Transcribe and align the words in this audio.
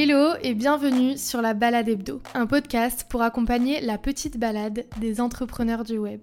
Hello 0.00 0.36
et 0.44 0.54
bienvenue 0.54 1.18
sur 1.18 1.42
la 1.42 1.54
Balade 1.54 1.88
Hebdo, 1.88 2.22
un 2.32 2.46
podcast 2.46 3.06
pour 3.10 3.20
accompagner 3.22 3.80
la 3.80 3.98
petite 3.98 4.38
balade 4.38 4.86
des 5.00 5.20
entrepreneurs 5.20 5.82
du 5.82 5.98
web. 5.98 6.20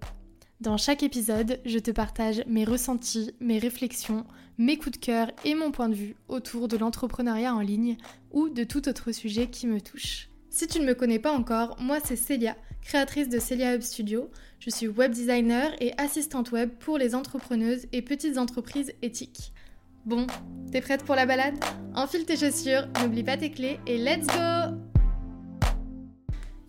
Dans 0.62 0.78
chaque 0.78 1.04
épisode, 1.04 1.59
je 1.65 1.79
te 1.79 1.91
partage 1.91 2.41
mes 2.47 2.63
ressentis, 2.63 3.33
mes 3.41 3.59
réflexions, 3.59 4.23
mes 4.57 4.77
coups 4.77 4.97
de 4.97 5.05
cœur 5.05 5.29
et 5.43 5.55
mon 5.55 5.73
point 5.73 5.89
de 5.89 5.93
vue 5.93 6.15
autour 6.29 6.69
de 6.69 6.77
l'entrepreneuriat 6.77 7.53
en 7.53 7.59
ligne 7.59 7.97
ou 8.31 8.47
de 8.47 8.63
tout 8.63 8.88
autre 8.88 9.11
sujet 9.11 9.48
qui 9.48 9.68
me 9.68 9.82
touche. 9.82 10.30
Si 10.50 10.68
tu 10.68 10.80
ne 10.80 10.86
me 10.86 10.96
connais 10.96 11.20
pas 11.20 11.34
encore, 11.34 11.76
moi 11.78 11.98
c'est 12.02 12.16
Célia, 12.16 12.55
créatrice 12.82 13.28
de 13.28 13.39
Celia 13.39 13.76
Hub 13.76 13.82
Studio. 13.82 14.30
Je 14.60 14.70
suis 14.70 14.88
web 14.88 15.12
designer 15.12 15.76
et 15.82 15.92
assistante 15.98 16.54
web 16.54 16.70
pour 16.80 16.98
les 16.98 17.14
entrepreneuses 17.14 17.88
et 17.92 18.02
petites 18.02 18.38
entreprises 18.38 18.94
éthiques. 19.02 19.52
Bon, 20.05 20.27
t'es 20.71 20.81
prête 20.81 21.03
pour 21.03 21.15
la 21.15 21.25
balade? 21.25 21.55
Enfile 21.95 22.25
tes 22.25 22.37
chaussures, 22.37 22.87
n'oublie 23.01 23.23
pas 23.23 23.37
tes 23.37 23.49
clés 23.49 23.79
et 23.87 23.97
let's 23.97 24.27
go 24.27 24.77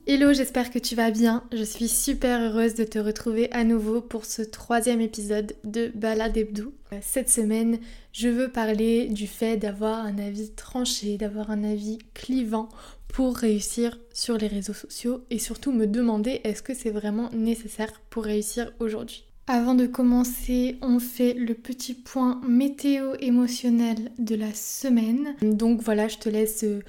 Hello, 0.06 0.32
j'espère 0.32 0.70
que 0.70 0.78
tu 0.78 0.94
vas 0.94 1.10
bien. 1.10 1.44
Je 1.52 1.62
suis 1.62 1.88
super 1.88 2.40
heureuse 2.40 2.76
de 2.76 2.84
te 2.84 2.98
retrouver 2.98 3.52
à 3.52 3.62
nouveau 3.64 4.00
pour 4.00 4.24
ce 4.24 4.40
troisième 4.40 5.02
épisode 5.02 5.54
de 5.64 5.92
Balade 5.94 6.34
Hebdo. 6.34 6.72
Cette 7.02 7.28
semaine, 7.28 7.78
je 8.12 8.28
veux 8.28 8.50
parler 8.50 9.08
du 9.08 9.26
fait 9.26 9.58
d'avoir 9.58 10.06
un 10.06 10.16
avis 10.16 10.54
tranché, 10.54 11.18
d'avoir 11.18 11.50
un 11.50 11.62
avis 11.62 11.98
clivant 12.14 12.70
pour 13.08 13.36
réussir 13.36 13.98
sur 14.14 14.38
les 14.38 14.46
réseaux 14.46 14.72
sociaux 14.72 15.26
et 15.28 15.38
surtout 15.38 15.72
me 15.72 15.86
demander 15.86 16.40
est-ce 16.44 16.62
que 16.62 16.72
c'est 16.72 16.88
vraiment 16.88 17.28
nécessaire 17.34 18.00
pour 18.08 18.24
réussir 18.24 18.72
aujourd'hui. 18.80 19.25
Avant 19.48 19.76
de 19.76 19.86
commencer, 19.86 20.76
on 20.82 20.98
fait 20.98 21.32
le 21.32 21.54
petit 21.54 21.94
point 21.94 22.40
météo 22.48 23.12
émotionnel 23.20 24.10
de 24.18 24.34
la 24.34 24.52
semaine. 24.52 25.36
Donc 25.40 25.82
voilà, 25.82 26.08
je 26.08 26.18
te 26.18 26.28
laisse 26.28 26.64
euh, 26.64 26.80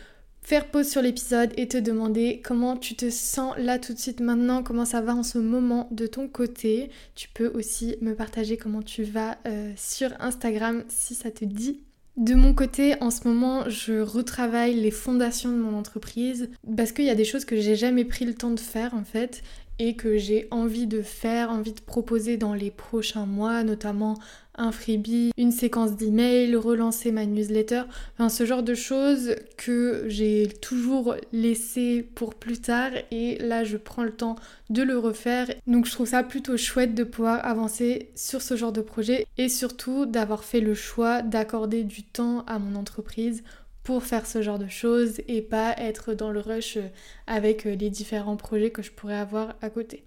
faire 0.42 0.72
pause 0.72 0.90
sur 0.90 1.04
l'épisode 1.04 1.54
et 1.56 1.68
te 1.68 1.78
demander 1.78 2.42
comment 2.44 2.76
tu 2.76 2.96
te 2.96 3.12
sens 3.12 3.54
là 3.60 3.78
tout 3.78 3.94
de 3.94 4.00
suite 4.00 4.22
maintenant, 4.22 4.64
comment 4.64 4.86
ça 4.86 5.02
va 5.02 5.14
en 5.14 5.22
ce 5.22 5.38
moment 5.38 5.88
de 5.92 6.08
ton 6.08 6.28
côté. 6.28 6.90
Tu 7.14 7.30
peux 7.30 7.50
aussi 7.50 7.96
me 8.02 8.16
partager 8.16 8.58
comment 8.58 8.82
tu 8.82 9.04
vas 9.04 9.38
euh, 9.46 9.72
sur 9.76 10.10
Instagram 10.20 10.84
si 10.88 11.14
ça 11.14 11.30
te 11.30 11.46
dit. 11.46 11.82
De 12.16 12.34
mon 12.34 12.56
côté, 12.56 12.96
en 13.00 13.12
ce 13.12 13.28
moment, 13.28 13.70
je 13.70 14.00
retravaille 14.00 14.74
les 14.74 14.90
fondations 14.90 15.52
de 15.52 15.58
mon 15.58 15.78
entreprise 15.78 16.50
parce 16.76 16.92
qu'il 16.92 17.06
y 17.06 17.12
a 17.12 17.16
des 17.16 17.24
choses 17.24 17.46
que 17.46 17.62
j'ai 17.62 17.76
jamais 17.76 18.06
pris 18.06 18.26
le 18.26 18.34
temps 18.34 18.50
de 18.50 18.60
faire 18.60 18.96
en 18.96 19.04
fait 19.04 19.44
et 19.80 19.96
que 19.96 20.18
j'ai 20.18 20.48
envie 20.52 20.88
de 20.88 21.02
faire, 21.02 21.52
envie 21.52 21.74
de 21.74 21.82
proposer 21.82 22.38
dans 22.38 22.54
les 22.54 22.72
prochains 22.72 23.26
mois, 23.26 23.64
notamment 23.64 24.18
un 24.58 24.72
freebie, 24.72 25.32
une 25.38 25.52
séquence 25.52 25.96
d'emails, 25.96 26.56
relancer 26.56 27.12
ma 27.12 27.26
newsletter, 27.26 27.84
enfin 28.16 28.30
ce 28.30 28.46
genre 28.46 28.64
de 28.64 28.74
choses 28.74 29.36
que 29.56 30.06
j'ai 30.08 30.48
toujours 30.62 31.16
laissé 31.32 32.08
pour 32.16 32.34
plus 32.34 32.60
tard 32.60 32.92
et 33.12 33.38
là 33.38 33.64
je 33.64 33.78
prends 33.78 34.04
le 34.04 34.12
temps 34.12 34.36
de 34.70 34.82
le 34.82 34.98
refaire. 34.98 35.48
Donc 35.68 35.86
je 35.86 35.92
trouve 35.92 36.08
ça 36.08 36.24
plutôt 36.24 36.58
chouette 36.58 36.96
de 36.96 37.04
pouvoir 37.04 37.46
avancer 37.46 38.10
sur 38.16 38.42
ce 38.42 38.56
genre 38.56 38.72
de 38.72 38.82
projet 38.82 39.28
et 39.38 39.48
surtout 39.48 40.06
d'avoir 40.06 40.44
fait 40.44 40.62
le 40.62 40.74
choix 40.74 41.22
d'accorder 41.22 41.84
du 41.84 42.04
temps 42.04 42.44
à 42.48 42.58
mon 42.58 42.76
entreprise 42.76 43.44
pour 43.88 44.04
faire 44.04 44.26
ce 44.26 44.42
genre 44.42 44.60
de 44.60 44.68
choses 44.68 45.22
et 45.30 45.42
pas 45.42 45.74
être 45.78 46.14
dans 46.14 46.30
le 46.30 46.42
rush 46.42 46.78
avec 47.26 47.64
les 47.64 47.90
différents 47.90 48.36
projets 48.36 48.70
que 48.70 48.82
je 48.82 48.92
pourrais 48.92 49.16
avoir 49.16 49.56
à 49.62 49.70
côté. 49.70 50.04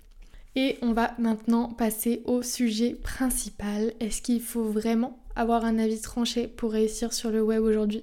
Et 0.54 0.76
on 0.82 0.92
va 0.92 1.14
maintenant 1.18 1.70
passer 1.70 2.20
au 2.26 2.42
sujet 2.42 2.90
principal. 2.90 3.94
Est-ce 3.98 4.20
qu'il 4.20 4.42
faut 4.42 4.64
vraiment 4.64 5.18
avoir 5.34 5.64
un 5.64 5.78
avis 5.78 5.98
tranché 5.98 6.46
pour 6.46 6.72
réussir 6.72 7.14
sur 7.14 7.30
le 7.30 7.40
web 7.40 7.62
aujourd'hui? 7.62 8.02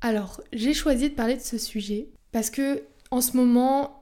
Alors, 0.00 0.40
j'ai 0.54 0.72
choisi 0.72 1.10
de 1.10 1.14
parler 1.14 1.36
de 1.36 1.42
ce 1.42 1.58
sujet 1.58 2.08
parce 2.32 2.48
que 2.48 2.82
en 3.10 3.20
ce 3.20 3.36
moment, 3.36 3.95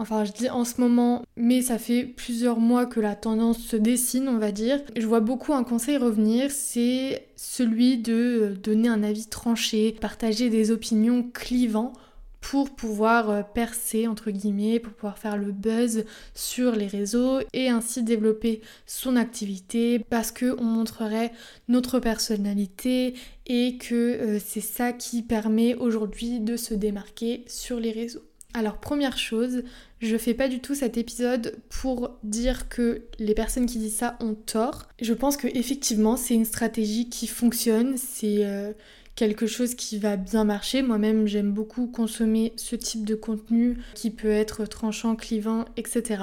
Enfin, 0.00 0.24
je 0.24 0.32
dis 0.32 0.48
en 0.48 0.64
ce 0.64 0.80
moment, 0.80 1.22
mais 1.36 1.60
ça 1.60 1.78
fait 1.78 2.04
plusieurs 2.04 2.58
mois 2.58 2.86
que 2.86 3.00
la 3.00 3.14
tendance 3.14 3.58
se 3.58 3.76
dessine, 3.76 4.28
on 4.28 4.38
va 4.38 4.50
dire. 4.50 4.80
Je 4.96 5.06
vois 5.06 5.20
beaucoup 5.20 5.52
un 5.52 5.62
conseil 5.62 5.98
revenir, 5.98 6.50
c'est 6.50 7.28
celui 7.36 7.98
de 7.98 8.56
donner 8.62 8.88
un 8.88 9.02
avis 9.02 9.26
tranché, 9.26 9.92
partager 9.92 10.48
des 10.48 10.70
opinions 10.70 11.22
clivants 11.22 11.92
pour 12.40 12.70
pouvoir 12.70 13.28
euh, 13.28 13.42
percer 13.42 14.06
entre 14.06 14.30
guillemets, 14.30 14.80
pour 14.80 14.94
pouvoir 14.94 15.18
faire 15.18 15.36
le 15.36 15.52
buzz 15.52 16.06
sur 16.34 16.72
les 16.72 16.86
réseaux 16.86 17.40
et 17.52 17.68
ainsi 17.68 18.02
développer 18.02 18.62
son 18.86 19.16
activité 19.16 19.98
parce 19.98 20.32
que 20.32 20.56
on 20.58 20.64
montrerait 20.64 21.30
notre 21.68 21.98
personnalité 21.98 23.12
et 23.46 23.76
que 23.76 23.94
euh, 23.94 24.38
c'est 24.42 24.62
ça 24.62 24.94
qui 24.94 25.20
permet 25.20 25.74
aujourd'hui 25.74 26.40
de 26.40 26.56
se 26.56 26.72
démarquer 26.72 27.44
sur 27.46 27.78
les 27.78 27.92
réseaux. 27.92 28.24
Alors 28.54 28.78
première 28.78 29.16
chose, 29.16 29.62
je 30.00 30.16
fais 30.16 30.34
pas 30.34 30.48
du 30.48 30.60
tout 30.60 30.74
cet 30.74 30.96
épisode 30.96 31.56
pour 31.68 32.18
dire 32.22 32.68
que 32.68 33.02
les 33.18 33.34
personnes 33.34 33.66
qui 33.66 33.78
disent 33.78 33.96
ça 33.96 34.16
ont 34.20 34.34
tort. 34.34 34.88
Je 35.00 35.12
pense 35.12 35.36
que 35.36 35.46
effectivement 35.46 36.16
c'est 36.16 36.34
une 36.34 36.44
stratégie 36.44 37.08
qui 37.08 37.26
fonctionne, 37.26 37.96
c'est 37.96 38.46
euh, 38.46 38.72
quelque 39.14 39.46
chose 39.46 39.74
qui 39.74 39.98
va 39.98 40.16
bien 40.16 40.44
marcher. 40.44 40.82
Moi-même 40.82 41.26
j'aime 41.26 41.52
beaucoup 41.52 41.86
consommer 41.86 42.54
ce 42.56 42.76
type 42.76 43.04
de 43.04 43.14
contenu 43.14 43.76
qui 43.94 44.10
peut 44.10 44.30
être 44.30 44.64
tranchant, 44.64 45.16
clivant, 45.16 45.66
etc. 45.76 46.22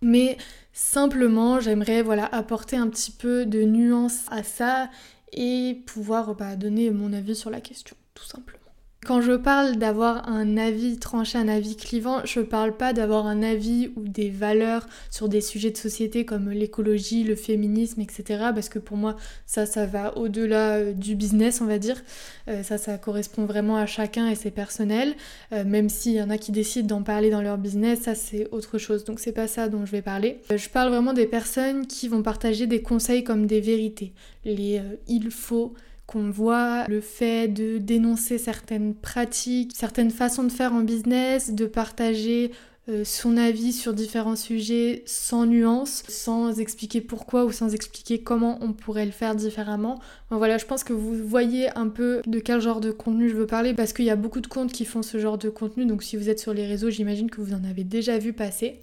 Mais 0.00 0.38
simplement 0.72 1.60
j'aimerais 1.60 2.02
voilà 2.02 2.24
apporter 2.24 2.76
un 2.76 2.88
petit 2.88 3.10
peu 3.10 3.44
de 3.44 3.62
nuance 3.62 4.20
à 4.30 4.42
ça 4.42 4.88
et 5.32 5.82
pouvoir 5.86 6.34
bah, 6.34 6.56
donner 6.56 6.90
mon 6.90 7.12
avis 7.12 7.36
sur 7.36 7.50
la 7.50 7.60
question, 7.60 7.96
tout 8.14 8.24
simplement. 8.24 8.57
Quand 9.06 9.22
je 9.22 9.32
parle 9.32 9.76
d'avoir 9.76 10.28
un 10.28 10.56
avis 10.56 10.98
tranché, 10.98 11.38
un 11.38 11.46
avis 11.46 11.76
clivant, 11.76 12.20
je 12.24 12.40
parle 12.40 12.76
pas 12.76 12.92
d'avoir 12.92 13.26
un 13.26 13.42
avis 13.44 13.90
ou 13.96 14.02
des 14.02 14.28
valeurs 14.28 14.86
sur 15.10 15.28
des 15.28 15.40
sujets 15.40 15.70
de 15.70 15.76
société 15.76 16.24
comme 16.24 16.50
l'écologie, 16.50 17.22
le 17.22 17.36
féminisme, 17.36 18.00
etc. 18.00 18.24
Parce 18.52 18.68
que 18.68 18.80
pour 18.80 18.96
moi, 18.96 19.16
ça, 19.46 19.66
ça 19.66 19.86
va 19.86 20.18
au-delà 20.18 20.78
euh, 20.78 20.92
du 20.92 21.14
business, 21.14 21.60
on 21.60 21.66
va 21.66 21.78
dire. 21.78 22.02
Euh, 22.48 22.64
ça, 22.64 22.76
ça 22.76 22.98
correspond 22.98 23.46
vraiment 23.46 23.76
à 23.76 23.86
chacun 23.86 24.28
et 24.28 24.34
c'est 24.34 24.50
personnel. 24.50 25.14
Euh, 25.52 25.64
même 25.64 25.88
s'il 25.88 26.14
y 26.14 26.22
en 26.22 26.28
a 26.28 26.36
qui 26.36 26.50
décident 26.50 26.96
d'en 26.96 27.02
parler 27.02 27.30
dans 27.30 27.40
leur 27.40 27.56
business, 27.56 28.00
ça 28.02 28.16
c'est 28.16 28.48
autre 28.50 28.78
chose. 28.78 29.04
Donc 29.04 29.20
c'est 29.20 29.32
pas 29.32 29.46
ça 29.46 29.68
dont 29.68 29.86
je 29.86 29.92
vais 29.92 30.02
parler. 30.02 30.40
je 30.54 30.68
parle 30.68 30.90
vraiment 30.90 31.12
des 31.12 31.26
personnes 31.26 31.86
qui 31.86 32.08
vont 32.08 32.22
partager 32.22 32.66
des 32.66 32.82
conseils 32.82 33.22
comme 33.22 33.46
des 33.46 33.60
vérités. 33.60 34.12
Les 34.44 34.82
il 35.06 35.30
faut 35.30 35.74
qu'on 36.08 36.30
voit 36.30 36.86
le 36.88 37.02
fait 37.02 37.48
de 37.48 37.76
dénoncer 37.76 38.38
certaines 38.38 38.94
pratiques, 38.94 39.72
certaines 39.76 40.10
façons 40.10 40.42
de 40.42 40.50
faire 40.50 40.72
en 40.72 40.80
business, 40.80 41.52
de 41.52 41.66
partager 41.66 42.50
euh, 42.88 43.04
son 43.04 43.36
avis 43.36 43.74
sur 43.74 43.92
différents 43.92 44.34
sujets 44.34 45.02
sans 45.04 45.44
nuance, 45.44 46.04
sans 46.08 46.58
expliquer 46.60 47.02
pourquoi 47.02 47.44
ou 47.44 47.52
sans 47.52 47.74
expliquer 47.74 48.22
comment 48.22 48.58
on 48.62 48.72
pourrait 48.72 49.04
le 49.04 49.12
faire 49.12 49.34
différemment. 49.34 50.00
voilà, 50.30 50.56
je 50.56 50.64
pense 50.64 50.82
que 50.82 50.94
vous 50.94 51.14
voyez 51.14 51.68
un 51.76 51.88
peu 51.88 52.22
de 52.26 52.38
quel 52.38 52.62
genre 52.62 52.80
de 52.80 52.90
contenu 52.90 53.28
je 53.28 53.36
veux 53.36 53.46
parler 53.46 53.74
parce 53.74 53.92
qu'il 53.92 54.06
y 54.06 54.10
a 54.10 54.16
beaucoup 54.16 54.40
de 54.40 54.46
comptes 54.46 54.72
qui 54.72 54.86
font 54.86 55.02
ce 55.02 55.18
genre 55.18 55.36
de 55.36 55.50
contenu, 55.50 55.84
donc 55.84 56.02
si 56.02 56.16
vous 56.16 56.30
êtes 56.30 56.40
sur 56.40 56.54
les 56.54 56.66
réseaux, 56.66 56.88
j'imagine 56.88 57.28
que 57.28 57.42
vous 57.42 57.52
en 57.52 57.64
avez 57.64 57.84
déjà 57.84 58.16
vu 58.16 58.32
passer. 58.32 58.80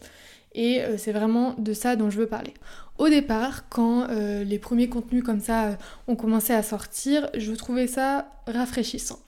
Et 0.55 0.81
euh, 0.81 0.97
c'est 0.97 1.11
vraiment 1.11 1.53
de 1.57 1.73
ça 1.73 1.95
dont 1.95 2.09
je 2.09 2.17
veux 2.17 2.27
parler. 2.27 2.53
Au 2.97 3.09
départ, 3.09 3.67
quand 3.69 4.09
euh, 4.09 4.43
les 4.43 4.57
premiers 4.57 4.87
contenus 4.87 5.23
comme 5.23 5.41
ça 5.41 5.65
euh, 5.65 5.75
ont 6.07 6.15
commencé 6.15 6.53
à 6.53 6.63
sortir, 6.63 7.29
je 7.37 7.51
trouvais 7.51 7.87
ça 7.87 8.31
rafraîchissant. 8.47 9.19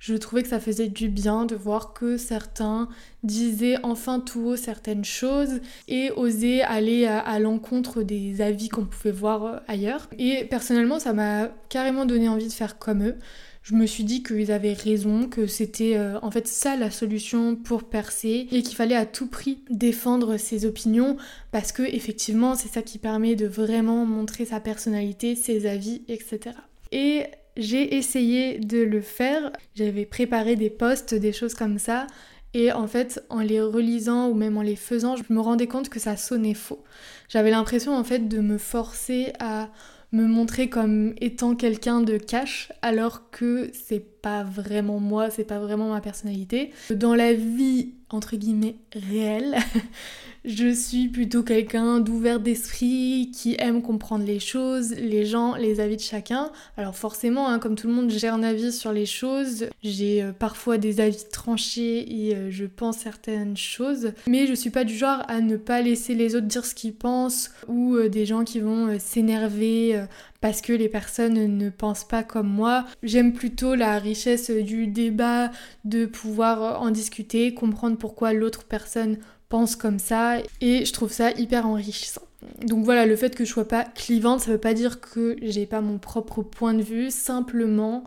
Je 0.00 0.14
trouvais 0.14 0.42
que 0.42 0.48
ça 0.48 0.60
faisait 0.60 0.88
du 0.88 1.08
bien 1.08 1.44
de 1.44 1.54
voir 1.54 1.92
que 1.92 2.16
certains 2.16 2.88
disaient 3.22 3.76
enfin 3.82 4.18
tout 4.18 4.40
haut 4.40 4.56
certaines 4.56 5.04
choses 5.04 5.60
et 5.88 6.10
osaient 6.16 6.62
aller 6.62 7.06
à, 7.06 7.38
l'encontre 7.38 8.02
des 8.02 8.40
avis 8.40 8.70
qu'on 8.70 8.86
pouvait 8.86 9.12
voir 9.12 9.60
ailleurs. 9.68 10.08
Et 10.18 10.46
personnellement, 10.46 10.98
ça 10.98 11.12
m'a 11.12 11.48
carrément 11.68 12.06
donné 12.06 12.30
envie 12.30 12.48
de 12.48 12.52
faire 12.52 12.78
comme 12.78 13.06
eux 13.06 13.16
je 13.62 13.74
me 13.74 13.86
suis 13.86 14.04
dit 14.04 14.22
qu'ils 14.22 14.50
avaient 14.52 14.72
raison, 14.72 15.28
que 15.28 15.46
c'était 15.46 15.96
euh, 15.96 16.18
en 16.22 16.30
fait 16.30 16.48
ça 16.48 16.76
la 16.76 16.90
solution 16.90 17.56
pour 17.56 17.84
percer 17.84 18.48
et 18.50 18.62
qu'il 18.62 18.74
fallait 18.74 18.96
à 18.96 19.04
tout 19.04 19.26
prix 19.26 19.58
défendre 19.68 20.38
ses 20.38 20.64
opinions 20.64 21.16
parce 21.52 21.70
que 21.70 21.82
effectivement 21.82 22.54
c'est 22.54 22.68
ça 22.68 22.82
qui 22.82 22.98
permet 22.98 23.36
de 23.36 23.46
vraiment 23.46 24.06
montrer 24.06 24.46
sa 24.46 24.60
personnalité, 24.60 25.36
ses 25.36 25.66
avis, 25.66 26.02
etc. 26.08 26.56
Et 26.90 27.26
j'ai 27.56 27.96
essayé 27.96 28.58
de 28.58 28.78
le 28.78 29.00
faire, 29.00 29.52
j'avais 29.74 30.06
préparé 30.06 30.56
des 30.56 30.70
posts, 30.70 31.14
des 31.14 31.32
choses 31.32 31.54
comme 31.54 31.78
ça, 31.78 32.06
et 32.52 32.72
en 32.72 32.86
fait, 32.86 33.24
en 33.30 33.40
les 33.40 33.60
relisant 33.60 34.28
ou 34.28 34.34
même 34.34 34.56
en 34.56 34.62
les 34.62 34.76
faisant, 34.76 35.16
je 35.16 35.22
me 35.32 35.40
rendais 35.40 35.68
compte 35.68 35.88
que 35.88 36.00
ça 36.00 36.16
sonnait 36.16 36.54
faux. 36.54 36.82
J'avais 37.28 37.50
l'impression 37.50 37.94
en 37.94 38.02
fait 38.02 38.28
de 38.28 38.40
me 38.40 38.58
forcer 38.58 39.32
à 39.38 39.68
me 40.12 40.26
montrer 40.26 40.68
comme 40.68 41.14
étant 41.20 41.54
quelqu'un 41.54 42.00
de 42.00 42.16
cash 42.16 42.72
alors 42.82 43.30
que 43.30 43.70
c'est 43.72 44.20
pas 44.20 44.42
vraiment 44.42 44.98
moi, 44.98 45.30
c'est 45.30 45.44
pas 45.44 45.60
vraiment 45.60 45.90
ma 45.90 46.00
personnalité. 46.00 46.72
Dans 46.90 47.14
la 47.14 47.32
vie 47.32 47.94
entre 48.08 48.36
guillemets 48.36 48.76
réelle, 48.92 49.56
Je 50.44 50.72
suis 50.72 51.08
plutôt 51.08 51.42
quelqu'un 51.42 52.00
d'ouvert 52.00 52.40
d'esprit, 52.40 53.30
qui 53.34 53.56
aime 53.58 53.82
comprendre 53.82 54.24
les 54.24 54.40
choses, 54.40 54.92
les 54.92 55.26
gens, 55.26 55.54
les 55.54 55.80
avis 55.80 55.96
de 55.96 56.00
chacun. 56.00 56.50
Alors 56.78 56.96
forcément, 56.96 57.48
hein, 57.48 57.58
comme 57.58 57.74
tout 57.74 57.88
le 57.88 57.92
monde, 57.92 58.10
j'ai 58.10 58.28
un 58.28 58.42
avis 58.42 58.72
sur 58.72 58.92
les 58.92 59.04
choses. 59.04 59.66
J'ai 59.82 60.22
euh, 60.22 60.32
parfois 60.32 60.78
des 60.78 61.00
avis 61.00 61.28
tranchés 61.30 62.28
et 62.28 62.34
euh, 62.34 62.50
je 62.50 62.64
pense 62.64 62.96
certaines 62.96 63.56
choses. 63.56 64.12
Mais 64.26 64.46
je 64.46 64.54
suis 64.54 64.70
pas 64.70 64.84
du 64.84 64.96
genre 64.96 65.22
à 65.28 65.42
ne 65.42 65.58
pas 65.58 65.82
laisser 65.82 66.14
les 66.14 66.34
autres 66.34 66.46
dire 66.46 66.64
ce 66.64 66.74
qu'ils 66.74 66.94
pensent 66.94 67.50
ou 67.68 67.96
euh, 67.96 68.08
des 68.08 68.24
gens 68.24 68.44
qui 68.44 68.60
vont 68.60 68.98
s'énerver 68.98 70.02
parce 70.40 70.62
que 70.62 70.72
les 70.72 70.88
personnes 70.88 71.58
ne 71.58 71.68
pensent 71.68 72.08
pas 72.08 72.22
comme 72.22 72.48
moi. 72.48 72.86
J'aime 73.02 73.34
plutôt 73.34 73.74
la 73.74 73.98
richesse 73.98 74.50
du 74.50 74.86
débat, 74.86 75.50
de 75.84 76.06
pouvoir 76.06 76.80
en 76.80 76.90
discuter, 76.90 77.52
comprendre 77.52 77.98
pourquoi 77.98 78.32
l'autre 78.32 78.64
personne 78.64 79.18
pense 79.50 79.76
comme 79.76 79.98
ça 79.98 80.38
et 80.62 80.86
je 80.86 80.92
trouve 80.94 81.12
ça 81.12 81.32
hyper 81.32 81.66
enrichissant. 81.66 82.22
Donc 82.64 82.84
voilà, 82.84 83.04
le 83.04 83.16
fait 83.16 83.34
que 83.34 83.44
je 83.44 83.50
sois 83.50 83.68
pas 83.68 83.84
clivante, 83.84 84.40
ça 84.40 84.52
veut 84.52 84.58
pas 84.58 84.72
dire 84.72 85.00
que 85.02 85.36
j'ai 85.42 85.66
pas 85.66 85.82
mon 85.82 85.98
propre 85.98 86.42
point 86.42 86.72
de 86.72 86.82
vue, 86.82 87.10
simplement 87.10 88.04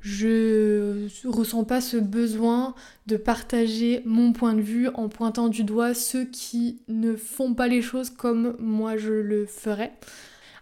je 0.00 1.08
ressens 1.24 1.64
pas 1.64 1.80
ce 1.80 1.96
besoin 1.96 2.74
de 3.06 3.16
partager 3.16 4.02
mon 4.04 4.34
point 4.34 4.52
de 4.52 4.60
vue 4.60 4.88
en 4.88 5.08
pointant 5.08 5.48
du 5.48 5.64
doigt 5.64 5.94
ceux 5.94 6.26
qui 6.26 6.82
ne 6.88 7.16
font 7.16 7.54
pas 7.54 7.68
les 7.68 7.80
choses 7.80 8.10
comme 8.10 8.54
moi 8.58 8.98
je 8.98 9.12
le 9.12 9.46
ferais. 9.46 9.92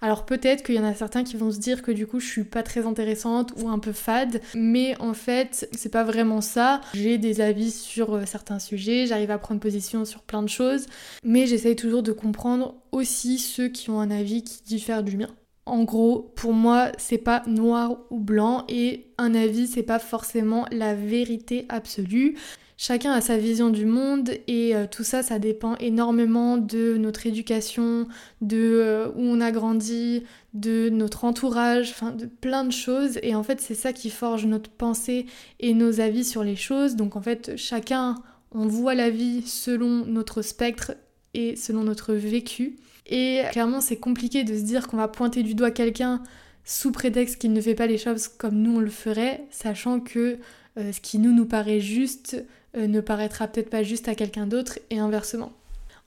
Alors 0.03 0.27
peut-être 0.27 0.65
qu'il 0.65 0.75
y 0.75 0.81
en 0.81 0.85
a 0.85 0.95
certains 0.95 1.23
qui 1.23 1.37
vont 1.37 1.53
se 1.53 1.61
dire 1.61 1.81
que 1.81 1.93
du 1.93 2.09
coup 2.09 2.19
je 2.19 2.27
suis 2.27 2.43
pas 2.43 2.65
très 2.65 2.87
intéressante 2.87 3.53
ou 3.57 3.69
un 3.69 3.79
peu 3.79 3.93
fade, 3.93 4.43
mais 4.53 4.97
en 5.01 5.15
fait 5.15 5.69
c'est 5.73 5.93
pas 5.93 6.03
vraiment 6.03 6.41
ça. 6.41 6.81
J'ai 6.93 7.19
des 7.19 7.41
avis 7.41 7.71
sur 7.71 8.17
euh, 8.17 8.23
certains 8.27 8.59
sujets, 8.59 9.07
j'arrive 9.07 9.31
à 9.31 9.39
prendre 9.39 9.61
position 9.61 10.05
sur 10.05 10.23
plein 10.23 10.43
de 10.43 10.49
choses, 10.49 10.87
mais 11.23 11.47
j'essaye 11.47 11.77
toujours 11.77 12.03
de 12.03 12.11
comprendre 12.11 12.75
aussi 12.91 13.39
ceux 13.39 13.69
qui 13.69 13.91
ont 13.91 14.01
un 14.01 14.11
avis 14.11 14.43
qui 14.43 14.65
diffère 14.65 15.05
du 15.05 15.17
mien. 15.17 15.31
En 15.65 15.85
gros, 15.85 16.33
pour 16.35 16.53
moi, 16.53 16.91
c'est 16.99 17.19
pas 17.19 17.45
noir 17.47 17.97
ou 18.11 18.19
blanc 18.19 18.65
et 18.69 19.07
un 19.19 19.37
avis, 19.37 19.69
c'est 19.69 19.85
pas 19.85 20.01
forcément 20.01 20.67
la 20.73 20.95
vérité 20.97 21.67
absolue. 21.69 22.37
Chacun 22.85 23.13
a 23.13 23.21
sa 23.21 23.39
vision 23.39 23.71
du 23.71 23.87
monde 23.87 24.31
et 24.49 24.75
euh, 24.75 24.87
tout 24.91 25.05
ça, 25.05 25.23
ça 25.23 25.39
dépend 25.39 25.77
énormément 25.77 26.57
de 26.57 26.97
notre 26.97 27.29
éducation, 27.29 28.09
de 28.41 28.59
euh, 28.59 29.09
où 29.15 29.21
on 29.21 29.41
a 29.41 29.53
grandi, 29.53 30.25
de 30.53 30.89
notre 30.89 31.25
entourage, 31.25 31.91
enfin 31.91 32.11
de 32.11 32.27
plein 32.27 32.65
de 32.65 32.73
choses. 32.73 33.21
Et 33.23 33.37
en 33.37 33.45
fait, 33.45 33.61
c'est 33.61 33.77
ça 33.77 33.93
qui 33.93 34.11
forge 34.11 34.47
notre 34.47 34.69
pensée 34.69 35.27
et 35.61 35.75
nos 35.75 36.01
avis 36.01 36.25
sur 36.25 36.43
les 36.43 36.57
choses. 36.57 36.97
Donc 36.97 37.15
en 37.15 37.23
fait, 37.23 37.53
chacun, 37.57 38.17
on 38.51 38.67
voit 38.67 38.97
la 38.97 39.11
vie 39.11 39.43
selon 39.43 40.05
notre 40.05 40.43
spectre 40.43 40.91
et 41.35 41.55
selon 41.55 41.85
notre 41.85 42.15
vécu. 42.15 42.79
Et 43.07 43.43
clairement, 43.53 43.81
c'est 43.81 43.99
compliqué 43.99 44.43
de 44.43 44.57
se 44.57 44.63
dire 44.63 44.89
qu'on 44.89 44.97
va 44.97 45.07
pointer 45.07 45.45
du 45.45 45.55
doigt 45.55 45.71
quelqu'un 45.71 46.21
sous 46.65 46.91
prétexte 46.91 47.41
qu'il 47.41 47.53
ne 47.53 47.61
fait 47.61 47.77
pas 47.77 47.87
les 47.87 47.99
choses 47.99 48.27
comme 48.27 48.57
nous 48.57 48.79
on 48.79 48.81
le 48.81 48.91
ferait, 48.91 49.45
sachant 49.51 50.01
que 50.01 50.39
euh, 50.79 50.93
ce 50.93 51.01
qui 51.01 51.19
nous 51.19 51.33
nous 51.33 51.47
paraît 51.47 51.81
juste 51.81 52.43
ne 52.75 53.01
paraîtra 53.01 53.49
peut-être 53.49 53.71
pas 53.71 53.83
juste 53.83 54.09
à 54.09 54.15
quelqu'un 54.15 54.47
d'autre 54.47 54.79
et 54.91 54.99
inversement. 54.99 55.53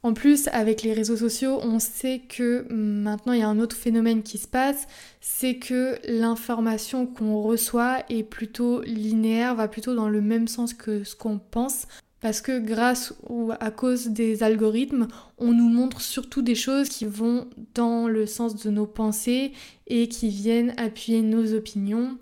En 0.06 0.14
plus, 0.14 0.50
avec 0.50 0.84
les 0.84 0.94
réseaux 0.94 1.18
sociaux, 1.18 1.60
on 1.64 1.80
sait 1.80 2.22
que 2.30 2.72
maintenant 2.72 3.34
il 3.34 3.40
y 3.40 3.42
a 3.42 3.50
un 3.50 3.60
autre 3.60 3.76
phénomène 3.76 4.22
qui 4.22 4.38
se 4.38 4.48
passe, 4.48 4.88
c'est 5.20 5.56
que 5.56 5.98
l'information 6.08 7.08
qu'on 7.08 7.42
reçoit 7.42 8.04
est 8.10 8.22
plutôt 8.22 8.82
linéaire, 8.84 9.56
va 9.56 9.68
plutôt 9.68 9.96
dans 9.96 10.08
le 10.08 10.22
même 10.22 10.48
sens 10.48 10.76
que 10.76 11.04
ce 11.04 11.16
qu'on 11.16 11.40
pense. 11.40 11.88
Parce 12.22 12.40
que 12.40 12.60
grâce 12.60 13.16
ou 13.30 13.52
à 13.60 13.72
cause 13.72 14.10
des 14.10 14.44
algorithmes, 14.44 15.08
on 15.40 15.54
nous 15.54 15.70
montre 15.70 16.02
surtout 16.02 16.44
des 16.44 16.54
choses 16.54 16.88
qui 16.88 17.06
vont 17.06 17.48
dans 17.74 18.08
le 18.08 18.28
sens 18.28 18.56
de 18.56 18.70
nos 18.70 18.86
pensées 18.86 19.54
et 19.88 20.08
qui 20.08 20.30
viennent 20.30 20.76
appuyer 20.78 21.24
nos 21.24 21.56
opinions. 21.56 22.16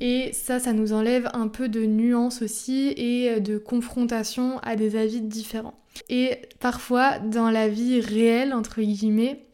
Et 0.00 0.32
ça, 0.32 0.58
ça 0.58 0.72
nous 0.72 0.92
enlève 0.92 1.28
un 1.32 1.48
peu 1.48 1.68
de 1.68 1.84
nuance 1.84 2.42
aussi 2.42 2.88
et 2.96 3.40
de 3.40 3.58
confrontation 3.58 4.58
à 4.60 4.76
des 4.76 4.96
avis 4.96 5.20
différents. 5.20 5.78
Et 6.08 6.38
parfois, 6.60 7.18
dans 7.18 7.50
la 7.50 7.68
vie 7.68 8.00
réelle, 8.00 8.52
entre 8.52 8.80
guillemets, 8.82 9.46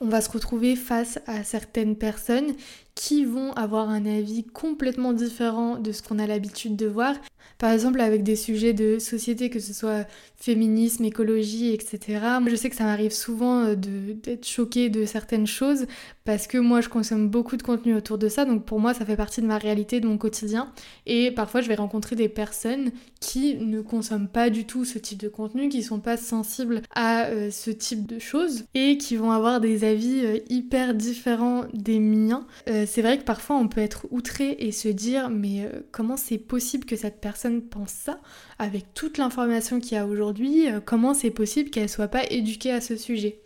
on 0.00 0.08
va 0.08 0.22
se 0.22 0.30
retrouver 0.30 0.76
face 0.76 1.18
à 1.26 1.44
certaines 1.44 1.96
personnes 1.96 2.54
qui 2.94 3.26
vont 3.26 3.52
avoir 3.52 3.90
un 3.90 4.06
avis 4.06 4.44
complètement 4.44 5.12
différent 5.12 5.76
de 5.76 5.92
ce 5.92 6.02
qu'on 6.02 6.18
a 6.18 6.26
l'habitude 6.26 6.76
de 6.76 6.86
voir 6.86 7.14
par 7.60 7.72
exemple, 7.72 8.00
avec 8.00 8.22
des 8.22 8.36
sujets 8.36 8.72
de 8.72 8.98
société, 8.98 9.50
que 9.50 9.60
ce 9.60 9.74
soit 9.74 10.06
féminisme, 10.36 11.04
écologie, 11.04 11.74
etc. 11.74 12.18
je 12.48 12.56
sais 12.56 12.70
que 12.70 12.76
ça 12.76 12.84
m'arrive 12.84 13.12
souvent 13.12 13.64
euh, 13.66 13.74
d'être 13.76 14.46
choquée 14.46 14.88
de 14.88 15.04
certaines 15.04 15.46
choses 15.46 15.84
parce 16.30 16.46
que 16.46 16.58
moi, 16.58 16.80
je 16.80 16.88
consomme 16.88 17.28
beaucoup 17.28 17.56
de 17.56 17.62
contenu 17.64 17.92
autour 17.92 18.16
de 18.16 18.28
ça. 18.28 18.44
Donc 18.44 18.64
pour 18.64 18.78
moi, 18.78 18.94
ça 18.94 19.04
fait 19.04 19.16
partie 19.16 19.42
de 19.42 19.48
ma 19.48 19.58
réalité, 19.58 19.98
de 19.98 20.06
mon 20.06 20.16
quotidien. 20.16 20.70
Et 21.04 21.32
parfois, 21.32 21.60
je 21.60 21.66
vais 21.66 21.74
rencontrer 21.74 22.14
des 22.14 22.28
personnes 22.28 22.92
qui 23.18 23.56
ne 23.56 23.80
consomment 23.80 24.28
pas 24.28 24.48
du 24.48 24.64
tout 24.64 24.84
ce 24.84 25.00
type 25.00 25.18
de 25.18 25.28
contenu, 25.28 25.68
qui 25.68 25.82
sont 25.82 25.98
pas 25.98 26.16
sensibles 26.16 26.82
à 26.94 27.24
euh, 27.24 27.50
ce 27.50 27.72
type 27.72 28.06
de 28.06 28.20
choses 28.20 28.62
et 28.74 28.96
qui 28.96 29.16
vont 29.16 29.32
avoir 29.32 29.60
des 29.60 29.82
avis 29.82 30.24
euh, 30.24 30.38
hyper 30.48 30.94
différents 30.94 31.64
des 31.74 31.98
miens. 31.98 32.46
c'est 32.66 33.02
vrai 33.02 33.18
que 33.18 33.24
parfois, 33.24 33.56
on 33.56 33.66
peut 33.66 33.80
être 33.80 34.06
outré 34.12 34.54
et 34.60 34.70
se 34.70 34.86
dire, 34.86 35.30
mais 35.30 35.68
comment 35.90 36.16
c'est 36.16 36.38
possible 36.38 36.84
que 36.84 36.94
cette 36.94 37.20
personne 37.20 37.60
pense 37.60 37.90
ça, 37.90 38.20
avec 38.60 38.94
toute 38.94 39.18
l'information 39.18 39.80
qu'il 39.80 39.94
y 39.94 39.96
a 39.96 40.06
aujourd'hui, 40.06 40.70
euh, 40.70 40.78
comment 40.84 41.12
c'est 41.12 41.30
possible 41.30 41.70
qu'elle 41.70 41.88
soit 41.88 42.06
pas 42.06 42.22
éduquée 42.30 42.70
à 42.70 42.80
ce 42.80 42.94
sujet? 42.94 43.40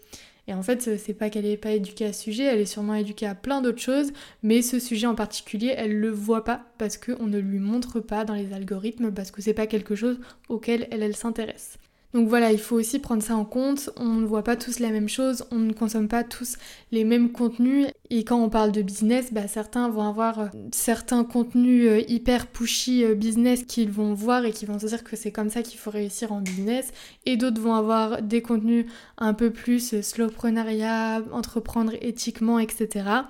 Et 0.47 0.55
en 0.55 0.63
fait, 0.63 0.99
c'est 0.99 1.15
pas 1.15 1.31
qu'elle 1.31 1.45
n'est 1.45 1.57
pas 1.57 1.73
éduquée 1.73 2.07
à 2.07 2.13
ce 2.13 2.23
sujet, 2.23 2.45
elle 2.45 2.61
est 2.61 2.67
sûrement 2.67 2.95
éduquée 2.95 3.27
à 3.27 3.35
plein 3.35 3.63
d'autres 3.63 3.81
choses, 3.81 4.13
mais 4.43 4.61
ce 4.61 4.79
sujet 4.79 5.07
en 5.07 5.15
particulier, 5.15 5.75
elle 5.77 5.99
le 5.99 6.11
voit 6.11 6.45
pas 6.45 6.65
parce 6.79 6.99
qu'on 6.99 7.27
ne 7.27 7.39
lui 7.39 7.59
montre 7.59 8.01
pas 8.01 8.25
dans 8.25 8.35
les 8.35 8.53
algorithmes, 8.53 9.13
parce 9.13 9.31
que 9.31 9.41
c'est 9.41 9.55
pas 9.55 9.67
quelque 9.67 9.95
chose 9.95 10.21
auquel 10.49 10.87
elle, 10.91 11.03
elle 11.03 11.17
s'intéresse. 11.17 11.79
Donc 12.15 12.29
voilà, 12.29 12.53
il 12.53 12.61
faut 12.61 12.77
aussi 12.77 13.01
prendre 13.01 13.25
ça 13.25 13.35
en 13.35 13.45
compte. 13.45 13.91
On 13.97 14.15
ne 14.15 14.25
voit 14.25 14.45
pas 14.45 14.55
tous 14.55 14.79
la 14.79 14.91
même 14.91 15.09
chose, 15.09 15.45
on 15.51 15.59
ne 15.59 15.73
consomme 15.73 16.07
pas 16.07 16.23
tous 16.23 16.57
les 16.93 17.03
mêmes 17.03 17.33
contenus. 17.33 17.89
Et 18.09 18.23
quand 18.23 18.41
on 18.41 18.49
parle 18.49 18.71
de 18.71 18.83
business, 18.83 19.33
bah, 19.33 19.49
certains 19.49 19.89
vont 19.89 20.07
avoir 20.07 20.39
euh, 20.39 20.47
certains 20.71 21.25
contenus 21.25 21.89
euh, 21.89 22.01
hyper 22.07 22.47
pushy 22.47 23.05
euh, 23.05 23.17
business 23.17 23.65
qu'ils 23.65 23.91
vont 23.91 24.15
voir 24.15 24.45
et 24.45 24.53
qui 24.53 24.65
vont 24.65 24.79
se 24.79 24.87
dire 24.87 25.03
que 25.03 25.17
c'est 25.17 25.33
comme 25.33 25.51
ça 25.51 25.63
qu'il 25.63 25.81
faut 25.81 25.91
réussir 25.91 26.31
en 26.31 26.41
business. 26.41 26.93
Et 27.27 27.37
d'autres 27.37 27.61
vont 27.61 27.75
avoir 27.75 28.23
des 28.23 28.43
contenus 28.43 28.87
un 29.19 29.35
peu 29.35 29.51
plus 29.51 30.01
slowprenariat, 30.01 31.21
entreprendre 31.33 31.95
éthiquement, 32.01 32.61
etc 32.61 33.25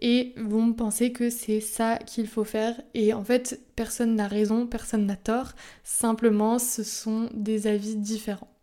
et 0.00 0.34
vont 0.36 0.72
penser 0.72 1.12
que 1.12 1.30
c'est 1.30 1.60
ça 1.60 1.96
qu'il 1.98 2.26
faut 2.26 2.44
faire. 2.44 2.80
Et 2.94 3.12
en 3.12 3.24
fait, 3.24 3.60
personne 3.76 4.14
n'a 4.14 4.28
raison, 4.28 4.66
personne 4.66 5.06
n'a 5.06 5.16
tort, 5.16 5.52
simplement 5.84 6.58
ce 6.58 6.82
sont 6.82 7.28
des 7.34 7.66
avis 7.66 7.96
différents. 7.96 8.54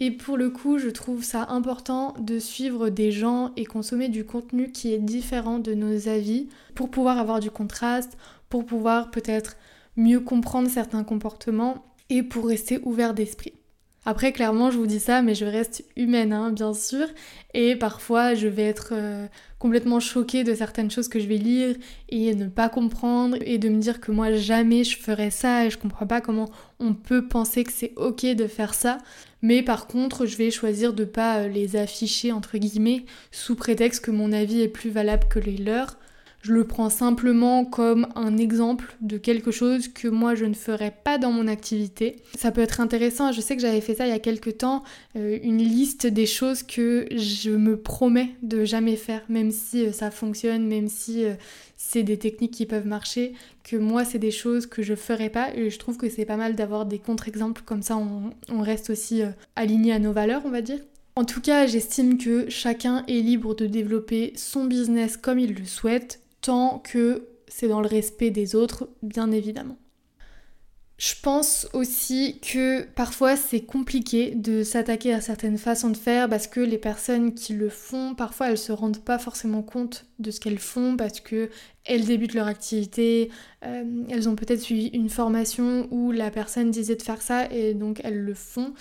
Et 0.00 0.10
pour 0.10 0.36
le 0.36 0.50
coup, 0.50 0.78
je 0.78 0.88
trouve 0.88 1.22
ça 1.22 1.46
important 1.48 2.14
de 2.18 2.40
suivre 2.40 2.88
des 2.88 3.12
gens 3.12 3.52
et 3.56 3.64
consommer 3.64 4.08
du 4.08 4.24
contenu 4.24 4.72
qui 4.72 4.92
est 4.92 4.98
différent 4.98 5.60
de 5.60 5.74
nos 5.74 6.08
avis 6.08 6.48
pour 6.74 6.90
pouvoir 6.90 7.18
avoir 7.18 7.38
du 7.38 7.52
contraste, 7.52 8.16
pour 8.48 8.66
pouvoir 8.66 9.12
peut-être 9.12 9.56
mieux 9.96 10.18
comprendre 10.18 10.68
certains 10.68 11.04
comportements 11.04 11.84
et 12.10 12.24
pour 12.24 12.48
rester 12.48 12.80
ouvert 12.82 13.14
d'esprit. 13.14 13.52
Après, 14.04 14.32
clairement, 14.32 14.72
je 14.72 14.78
vous 14.78 14.86
dis 14.86 14.98
ça, 14.98 15.22
mais 15.22 15.36
je 15.36 15.44
reste 15.44 15.84
humaine, 15.96 16.32
hein, 16.32 16.50
bien 16.50 16.74
sûr. 16.74 17.06
Et 17.54 17.76
parfois, 17.76 18.34
je 18.34 18.48
vais 18.48 18.64
être 18.64 18.90
euh, 18.92 19.28
complètement 19.60 20.00
choquée 20.00 20.42
de 20.42 20.54
certaines 20.54 20.90
choses 20.90 21.06
que 21.06 21.20
je 21.20 21.28
vais 21.28 21.36
lire 21.36 21.76
et 22.08 22.34
ne 22.34 22.48
pas 22.48 22.68
comprendre 22.68 23.36
et 23.42 23.58
de 23.58 23.68
me 23.68 23.80
dire 23.80 24.00
que 24.00 24.10
moi, 24.10 24.32
jamais 24.32 24.82
je 24.82 24.98
ferais 24.98 25.30
ça 25.30 25.66
et 25.66 25.70
je 25.70 25.78
comprends 25.78 26.08
pas 26.08 26.20
comment 26.20 26.50
on 26.80 26.94
peut 26.94 27.28
penser 27.28 27.62
que 27.62 27.72
c'est 27.72 27.92
ok 27.94 28.26
de 28.26 28.48
faire 28.48 28.74
ça. 28.74 28.98
Mais 29.40 29.62
par 29.62 29.86
contre, 29.86 30.26
je 30.26 30.36
vais 30.36 30.50
choisir 30.50 30.94
de 30.94 31.04
pas 31.04 31.38
euh, 31.38 31.48
les 31.48 31.76
afficher, 31.76 32.32
entre 32.32 32.58
guillemets, 32.58 33.04
sous 33.30 33.54
prétexte 33.54 34.04
que 34.04 34.10
mon 34.10 34.32
avis 34.32 34.62
est 34.62 34.68
plus 34.68 34.90
valable 34.90 35.28
que 35.28 35.38
les 35.38 35.56
leurs. 35.56 35.96
Je 36.42 36.52
le 36.52 36.64
prends 36.64 36.90
simplement 36.90 37.64
comme 37.64 38.08
un 38.16 38.36
exemple 38.36 38.96
de 39.00 39.16
quelque 39.16 39.52
chose 39.52 39.86
que 39.86 40.08
moi 40.08 40.34
je 40.34 40.44
ne 40.44 40.54
ferais 40.54 40.92
pas 41.04 41.16
dans 41.16 41.30
mon 41.30 41.46
activité. 41.46 42.16
Ça 42.36 42.50
peut 42.50 42.60
être 42.60 42.80
intéressant, 42.80 43.30
je 43.30 43.40
sais 43.40 43.54
que 43.54 43.62
j'avais 43.62 43.80
fait 43.80 43.94
ça 43.94 44.06
il 44.06 44.10
y 44.10 44.14
a 44.14 44.18
quelques 44.18 44.58
temps, 44.58 44.82
euh, 45.14 45.38
une 45.44 45.58
liste 45.58 46.08
des 46.08 46.26
choses 46.26 46.64
que 46.64 47.06
je 47.14 47.50
me 47.50 47.76
promets 47.76 48.30
de 48.42 48.64
jamais 48.64 48.96
faire, 48.96 49.22
même 49.28 49.52
si 49.52 49.86
euh, 49.86 49.92
ça 49.92 50.10
fonctionne, 50.10 50.66
même 50.66 50.88
si 50.88 51.24
euh, 51.24 51.34
c'est 51.76 52.02
des 52.02 52.18
techniques 52.18 52.54
qui 52.54 52.66
peuvent 52.66 52.88
marcher, 52.88 53.34
que 53.62 53.76
moi 53.76 54.04
c'est 54.04 54.18
des 54.18 54.32
choses 54.32 54.66
que 54.66 54.82
je 54.82 54.96
ferais 54.96 55.30
pas 55.30 55.54
et 55.54 55.70
je 55.70 55.78
trouve 55.78 55.96
que 55.96 56.08
c'est 56.08 56.24
pas 56.24 56.36
mal 56.36 56.56
d'avoir 56.56 56.86
des 56.86 56.98
contre-exemples 56.98 57.62
comme 57.64 57.82
ça 57.82 57.96
on 57.96 58.60
reste 58.62 58.90
aussi 58.90 59.22
aligné 59.54 59.92
à 59.92 60.00
nos 60.00 60.12
valeurs 60.12 60.42
on 60.44 60.50
va 60.50 60.60
dire. 60.60 60.80
En 61.14 61.26
tout 61.26 61.42
cas, 61.42 61.66
j'estime 61.66 62.16
que 62.16 62.48
chacun 62.48 63.04
est 63.06 63.20
libre 63.20 63.54
de 63.54 63.66
développer 63.66 64.32
son 64.34 64.64
business 64.64 65.18
comme 65.18 65.38
il 65.38 65.54
le 65.54 65.66
souhaite, 65.66 66.21
tant 66.42 66.78
que 66.78 67.28
c'est 67.48 67.68
dans 67.68 67.80
le 67.80 67.88
respect 67.88 68.30
des 68.30 68.54
autres, 68.54 68.88
bien 69.02 69.30
évidemment. 69.30 69.78
Je 71.02 71.14
pense 71.20 71.66
aussi 71.72 72.38
que 72.40 72.84
parfois 72.84 73.34
c'est 73.34 73.62
compliqué 73.62 74.36
de 74.36 74.62
s'attaquer 74.62 75.12
à 75.12 75.20
certaines 75.20 75.58
façons 75.58 75.90
de 75.90 75.96
faire 75.96 76.28
parce 76.28 76.46
que 76.46 76.60
les 76.60 76.78
personnes 76.78 77.34
qui 77.34 77.54
le 77.54 77.70
font, 77.70 78.14
parfois 78.14 78.50
elles 78.50 78.58
se 78.58 78.70
rendent 78.70 79.02
pas 79.02 79.18
forcément 79.18 79.62
compte 79.62 80.06
de 80.20 80.30
ce 80.30 80.38
qu'elles 80.38 80.60
font 80.60 80.96
parce 80.96 81.18
que 81.18 81.50
elles 81.84 82.04
débutent 82.04 82.34
leur 82.34 82.46
activité, 82.46 83.30
euh, 83.64 84.04
elles 84.10 84.28
ont 84.28 84.36
peut-être 84.36 84.60
suivi 84.60 84.90
une 84.92 85.08
formation 85.08 85.88
où 85.90 86.12
la 86.12 86.30
personne 86.30 86.70
disait 86.70 86.94
de 86.94 87.02
faire 87.02 87.20
ça 87.20 87.50
et 87.50 87.74
donc 87.74 88.00
elles 88.04 88.20
le 88.20 88.34
font 88.34 88.72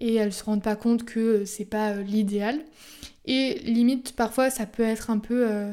et 0.00 0.16
elles 0.16 0.32
se 0.32 0.42
rendent 0.42 0.64
pas 0.64 0.74
compte 0.74 1.04
que 1.04 1.44
c'est 1.44 1.64
pas 1.64 1.90
euh, 1.92 2.02
l'idéal. 2.02 2.58
Et 3.24 3.60
limite 3.60 4.16
parfois 4.16 4.50
ça 4.50 4.66
peut 4.66 4.82
être 4.82 5.10
un 5.10 5.18
peu 5.18 5.48
euh, 5.48 5.70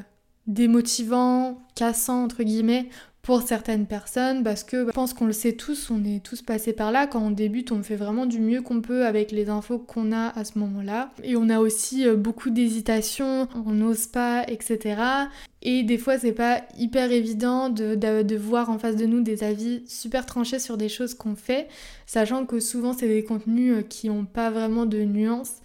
démotivant, 0.47 1.61
cassant 1.75 2.23
entre 2.23 2.43
guillemets 2.43 2.89
pour 3.25 3.41
certaines 3.41 3.87
personnes 3.87 4.43
parce 4.43 4.63
que 4.63 4.85
je 4.85 4.91
pense 4.91 5.15
qu'on 5.15 5.25
le 5.25 5.33
sait 5.33 5.53
tous, 5.53 5.89
on 5.89 6.03
est 6.03 6.23
tous 6.23 6.43
passés 6.43 6.73
par 6.73 6.91
là. 6.91 7.07
Quand 7.07 7.21
on 7.21 7.31
débute, 7.31 7.71
on 7.71 7.81
fait 7.81 7.95
vraiment 7.95 8.27
du 8.27 8.39
mieux 8.39 8.61
qu'on 8.61 8.81
peut 8.81 9.03
avec 9.03 9.31
les 9.31 9.49
infos 9.49 9.79
qu'on 9.79 10.11
a 10.11 10.27
à 10.37 10.45
ce 10.45 10.59
moment-là. 10.59 11.09
Et 11.23 11.35
on 11.35 11.49
a 11.49 11.59
aussi 11.59 12.07
euh, 12.07 12.15
beaucoup 12.15 12.51
d'hésitation, 12.51 13.47
on 13.65 13.71
n'ose 13.71 14.05
pas, 14.05 14.43
etc. 14.47 15.01
Et 15.63 15.81
des 15.81 15.97
fois, 15.97 16.19
c'est 16.19 16.33
pas 16.33 16.61
hyper 16.77 17.11
évident 17.11 17.69
de, 17.69 17.95
de, 17.95 18.35
voir 18.35 18.69
en 18.69 18.77
face 18.77 18.95
de 18.95 19.07
nous 19.07 19.21
des 19.21 19.43
avis 19.43 19.81
super 19.87 20.27
tranchés 20.27 20.59
sur 20.59 20.77
des 20.77 20.89
choses 20.89 21.15
qu'on 21.15 21.35
fait, 21.35 21.67
sachant 22.05 22.45
que 22.45 22.59
souvent, 22.59 22.93
c'est 22.93 23.07
des 23.07 23.23
contenus 23.23 23.77
euh, 23.77 23.81
qui 23.81 24.07
n'ont 24.07 24.25
pas 24.25 24.51
vraiment 24.51 24.85
de 24.85 24.99
nuances. 24.99 25.55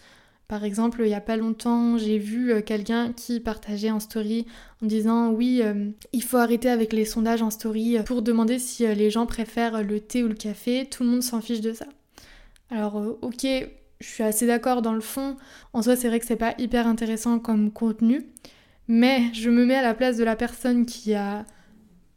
Par 0.51 0.65
exemple, 0.65 1.03
il 1.05 1.07
n'y 1.07 1.15
a 1.15 1.21
pas 1.21 1.37
longtemps, 1.37 1.97
j'ai 1.97 2.19
vu 2.19 2.51
euh, 2.51 2.61
quelqu'un 2.61 3.13
qui 3.13 3.39
partageait 3.39 3.93
en 3.93 4.01
story 4.01 4.47
en 4.83 4.87
disant 4.87 5.31
oui, 5.31 5.61
euh, 5.63 5.91
il 6.13 6.25
faut 6.25 6.39
arrêter 6.39 6.69
avec 6.69 6.93
les 6.93 7.05
sondages 7.05 7.41
en 7.41 7.51
story 7.51 7.97
euh, 7.97 8.03
pour 8.03 8.21
demander 8.21 8.59
si 8.59 8.85
les 8.85 9.11
gens 9.11 9.27
préfèrent 9.27 9.85
le 9.85 10.01
thé 10.01 10.25
ou 10.25 10.27
le 10.27 10.35
café. 10.35 10.89
Tout 10.91 11.05
le 11.05 11.11
monde 11.11 11.23
s'en 11.23 11.41
fiche 11.41 11.61
de 11.61 11.73
ça. 11.73 11.87
Alors 12.69 13.01
ok, 13.23 13.47
je 14.01 14.07
suis 14.09 14.25
assez 14.25 14.45
d'accord 14.45 14.83
dans 14.83 14.93
le 14.93 15.01
fond. 15.01 15.37
En 15.73 15.83
soi, 15.83 15.95
c'est 15.95 16.09
vrai 16.09 16.19
que 16.19 16.27
c'est 16.27 16.35
pas 16.35 16.57
hyper 16.59 16.89
intéressant 16.89 17.39
comme 17.39 17.71
contenu, 17.71 18.27
mais 18.89 19.33
je 19.33 19.51
me 19.51 19.65
mets 19.65 19.77
à 19.77 19.83
la 19.83 19.95
place 19.95 20.17
de 20.17 20.25
la 20.25 20.35
personne 20.35 20.85
qui 20.85 21.15
a 21.15 21.47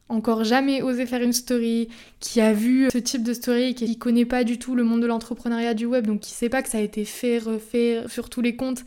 encore 0.09 0.43
jamais 0.43 0.81
osé 0.81 1.05
faire 1.05 1.21
une 1.21 1.33
story, 1.33 1.89
qui 2.19 2.41
a 2.41 2.53
vu 2.53 2.89
ce 2.91 2.97
type 2.97 3.23
de 3.23 3.33
story, 3.33 3.73
qui 3.75 3.97
connaît 3.97 4.25
pas 4.25 4.43
du 4.43 4.59
tout 4.59 4.75
le 4.75 4.83
monde 4.83 5.01
de 5.01 5.07
l'entrepreneuriat 5.07 5.73
du 5.73 5.85
web, 5.85 6.05
donc 6.05 6.21
qui 6.21 6.31
sait 6.31 6.49
pas 6.49 6.61
que 6.61 6.69
ça 6.69 6.77
a 6.77 6.81
été 6.81 7.05
fait, 7.05 7.39
refait 7.39 8.03
sur 8.07 8.29
tous 8.29 8.41
les 8.41 8.55
comptes, 8.55 8.83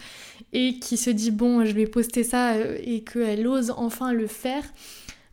et 0.52 0.78
qui 0.78 0.96
se 0.96 1.10
dit 1.10 1.30
bon, 1.30 1.64
je 1.64 1.72
vais 1.72 1.86
poster 1.86 2.22
ça, 2.22 2.52
euh, 2.54 2.78
et 2.82 3.02
qu'elle 3.02 3.46
ose 3.46 3.72
enfin 3.76 4.12
le 4.12 4.26
faire, 4.26 4.62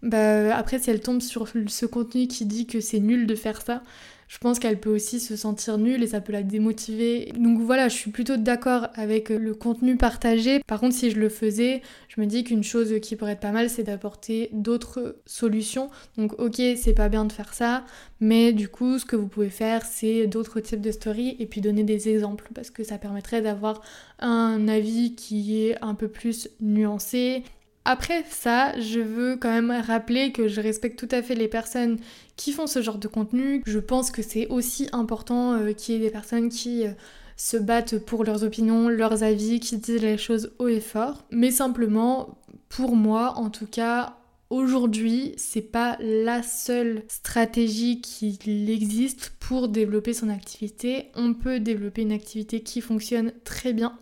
bah 0.01 0.55
après 0.55 0.79
si 0.79 0.89
elle 0.89 0.99
tombe 0.99 1.21
sur 1.21 1.47
ce 1.47 1.85
contenu 1.85 2.27
qui 2.27 2.45
dit 2.45 2.65
que 2.65 2.81
c'est 2.81 2.99
nul 2.99 3.27
de 3.27 3.35
faire 3.35 3.61
ça, 3.61 3.83
je 4.27 4.37
pense 4.37 4.59
qu'elle 4.59 4.79
peut 4.79 4.93
aussi 4.93 5.19
se 5.19 5.35
sentir 5.35 5.77
nulle 5.77 6.03
et 6.03 6.07
ça 6.07 6.21
peut 6.21 6.33
la 6.33 6.43
démotiver. 6.43 7.31
Donc 7.37 7.59
voilà, 7.59 7.89
je 7.89 7.95
suis 7.95 8.11
plutôt 8.11 8.37
d'accord 8.37 8.87
avec 8.95 9.29
le 9.29 9.53
contenu 9.53 9.97
partagé. 9.97 10.59
Par 10.65 10.79
contre, 10.79 10.95
si 10.95 11.11
je 11.11 11.19
le 11.19 11.29
faisais, 11.29 11.81
je 12.07 12.19
me 12.21 12.25
dis 12.25 12.43
qu'une 12.43 12.63
chose 12.63 12.93
qui 13.01 13.15
pourrait 13.15 13.33
être 13.33 13.39
pas 13.39 13.51
mal, 13.51 13.69
c'est 13.69 13.83
d'apporter 13.83 14.49
d'autres 14.51 15.17
solutions. 15.25 15.89
Donc 16.17 16.39
ok, 16.39 16.55
c'est 16.75 16.93
pas 16.95 17.09
bien 17.09 17.25
de 17.25 17.31
faire 17.31 17.53
ça, 17.53 17.85
mais 18.19 18.53
du 18.53 18.67
coup, 18.69 18.99
ce 18.99 19.05
que 19.05 19.15
vous 19.15 19.27
pouvez 19.27 19.49
faire, 19.49 19.85
c'est 19.85 20.27
d'autres 20.27 20.59
types 20.59 20.81
de 20.81 20.91
stories 20.91 21.35
et 21.39 21.45
puis 21.45 21.61
donner 21.61 21.83
des 21.83 22.09
exemples 22.09 22.49
parce 22.53 22.69
que 22.69 22.83
ça 22.83 22.97
permettrait 22.97 23.41
d'avoir 23.41 23.81
un 24.19 24.67
avis 24.67 25.15
qui 25.15 25.63
est 25.63 25.77
un 25.81 25.95
peu 25.95 26.07
plus 26.07 26.49
nuancé 26.61 27.43
après 27.85 28.23
ça, 28.29 28.79
je 28.79 29.01
veux 29.01 29.35
quand 29.35 29.51
même 29.51 29.71
rappeler 29.71 30.31
que 30.31 30.47
je 30.47 30.61
respecte 30.61 30.97
tout 30.97 31.13
à 31.13 31.21
fait 31.21 31.35
les 31.35 31.49
personnes 31.49 31.99
qui 32.37 32.53
font 32.53 32.67
ce 32.67 32.81
genre 32.81 32.97
de 32.97 33.09
contenu. 33.09 33.61
Je 33.65 33.79
pense 33.79 34.09
que 34.09 34.21
c'est 34.21 34.47
aussi 34.47 34.87
important 34.93 35.53
euh, 35.53 35.73
qu'il 35.73 35.95
y 35.95 35.97
ait 35.97 36.01
des 36.01 36.09
personnes 36.09 36.47
qui 36.47 36.87
euh, 36.87 36.91
se 37.35 37.57
battent 37.57 37.99
pour 37.99 38.23
leurs 38.23 38.45
opinions, 38.45 38.87
leurs 38.87 39.23
avis, 39.23 39.59
qui 39.59 39.77
disent 39.77 40.01
les 40.01 40.17
choses 40.17 40.53
haut 40.59 40.69
et 40.69 40.79
fort. 40.79 41.25
Mais 41.29 41.51
simplement, 41.51 42.37
pour 42.69 42.95
moi, 42.95 43.33
en 43.35 43.49
tout 43.49 43.67
cas, 43.67 44.15
aujourd'hui, 44.49 45.33
c'est 45.35 45.61
pas 45.61 45.97
la 45.99 46.41
seule 46.41 47.03
stratégie 47.09 47.99
qui 47.99 48.39
existe 48.69 49.33
pour 49.41 49.67
développer 49.67 50.13
son 50.13 50.29
activité. 50.29 51.07
On 51.15 51.33
peut 51.33 51.59
développer 51.59 52.03
une 52.03 52.13
activité 52.13 52.61
qui 52.61 52.79
fonctionne 52.79 53.33
très 53.43 53.73
bien, 53.73 53.97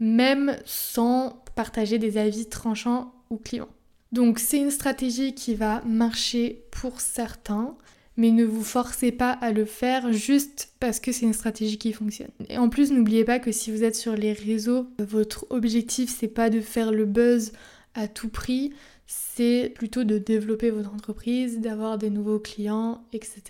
même 0.00 0.56
sans 0.66 1.42
partager 1.54 1.98
des 1.98 2.18
avis 2.18 2.46
tranchants 2.46 3.14
clients. 3.38 3.68
Donc 4.12 4.38
c'est 4.38 4.58
une 4.58 4.70
stratégie 4.70 5.34
qui 5.34 5.54
va 5.54 5.82
marcher 5.86 6.64
pour 6.70 7.00
certains, 7.00 7.74
mais 8.16 8.30
ne 8.30 8.44
vous 8.44 8.62
forcez 8.62 9.10
pas 9.10 9.30
à 9.30 9.52
le 9.52 9.64
faire 9.64 10.12
juste 10.12 10.70
parce 10.80 11.00
que 11.00 11.12
c'est 11.12 11.24
une 11.24 11.32
stratégie 11.32 11.78
qui 11.78 11.92
fonctionne. 11.92 12.30
Et 12.48 12.58
en 12.58 12.68
plus, 12.68 12.92
n'oubliez 12.92 13.24
pas 13.24 13.38
que 13.38 13.52
si 13.52 13.70
vous 13.70 13.84
êtes 13.84 13.96
sur 13.96 14.14
les 14.14 14.34
réseaux, 14.34 14.86
votre 14.98 15.46
objectif 15.50 16.14
c'est 16.14 16.28
pas 16.28 16.50
de 16.50 16.60
faire 16.60 16.92
le 16.92 17.06
buzz 17.06 17.52
à 17.94 18.08
tout 18.08 18.28
prix, 18.28 18.72
c'est 19.34 19.70
plutôt 19.74 20.04
de 20.04 20.18
développer 20.18 20.70
votre 20.70 20.92
entreprise, 20.92 21.60
d'avoir 21.60 21.98
des 21.98 22.10
nouveaux 22.10 22.38
clients, 22.38 23.04
etc. 23.12 23.42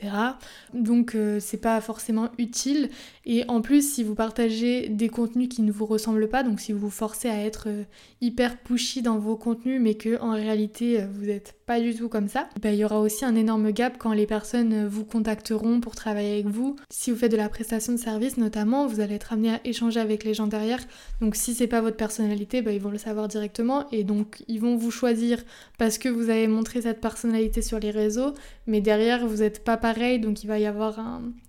Donc 0.75 1.15
euh, 1.15 1.39
c'est 1.41 1.61
pas 1.61 1.81
forcément 1.81 2.31
utile. 2.39 2.89
Et 3.27 3.45
en 3.49 3.61
plus, 3.61 3.95
si 3.95 4.03
vous 4.03 4.15
partagez 4.15 4.89
des 4.89 5.09
contenus 5.09 5.49
qui 5.49 5.63
ne 5.63 5.73
vous 5.73 5.87
ressemblent 5.87 6.29
pas, 6.29 6.43
donc 6.43 6.61
si 6.61 6.73
vous 6.73 6.79
vous 6.79 6.91
forcez 6.91 7.29
à 7.29 7.39
être 7.39 7.69
euh, 7.69 7.85
hyper 8.21 8.59
pushy 8.59 9.03
dans 9.03 9.19
vos 9.19 9.37
contenus, 9.37 9.81
mais 9.81 9.95
que 9.95 10.21
en 10.21 10.33
réalité 10.33 11.01
euh, 11.01 11.07
vous 11.13 11.27
n'êtes 11.27 11.55
pas 11.73 11.81
du 11.81 11.95
tout 11.95 12.11
comme 12.11 12.29
ça, 12.29 12.51
bah, 12.61 12.71
il 12.71 12.77
y 12.77 12.85
aura 12.85 13.01
aussi 13.01 13.25
un 13.25 13.35
énorme 13.35 13.71
gap 13.71 13.95
quand 13.97 14.13
les 14.13 14.27
personnes 14.27 14.87
vous 14.87 15.07
contacteront 15.07 15.81
pour 15.81 15.97
travailler 15.97 16.35
avec 16.35 16.49
vous. 16.49 16.77
Si 16.91 17.11
vous 17.11 17.17
faites 17.17 17.33
de 17.33 17.37
la 17.39 17.49
prestation 17.49 17.95
de 17.95 17.99
service 17.99 18.37
notamment, 18.37 18.87
vous 18.87 19.01
allez 19.01 19.15
être 19.15 19.33
amené 19.33 19.55
à 19.55 19.61
échanger 19.65 19.99
avec 19.99 20.23
les 20.23 20.35
gens 20.35 20.47
derrière. 20.47 20.81
Donc 21.23 21.35
si 21.35 21.55
c'est 21.55 21.69
pas 21.69 21.81
votre 21.81 21.97
personnalité, 21.97 22.61
bah, 22.61 22.73
ils 22.73 22.81
vont 22.81 22.91
le 22.91 22.99
savoir 22.99 23.27
directement 23.27 23.89
et 23.91 24.05
donc 24.05 24.45
ils 24.49 24.61
vont 24.61 24.77
vous 24.77 24.91
choisir 24.91 25.43
parce 25.79 25.97
que 25.97 26.11
vous 26.11 26.29
avez 26.29 26.47
montré 26.47 26.83
cette 26.83 27.01
personnalité 27.01 27.63
sur 27.63 27.79
les 27.79 27.91
réseaux, 27.91 28.35
mais 28.67 28.83
derrière 28.83 29.27
vous 29.27 29.39
n'êtes 29.39 29.65
pas 29.65 29.79
pareil, 29.79 30.21
donc 30.21 30.45
il 30.45 30.49
va 30.49 30.59
y 30.59 30.67
avoir 30.67 31.01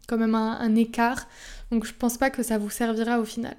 quand 0.08 0.18
même 0.18 0.36
un, 0.36 0.76
écart. 0.76 1.28
Donc 1.70 1.86
je 1.86 1.92
pense 1.94 2.18
pas 2.18 2.30
que 2.30 2.44
ça 2.44 2.58
vous 2.58 2.70
servira 2.70 3.20
au 3.20 3.26
final. 3.26 3.58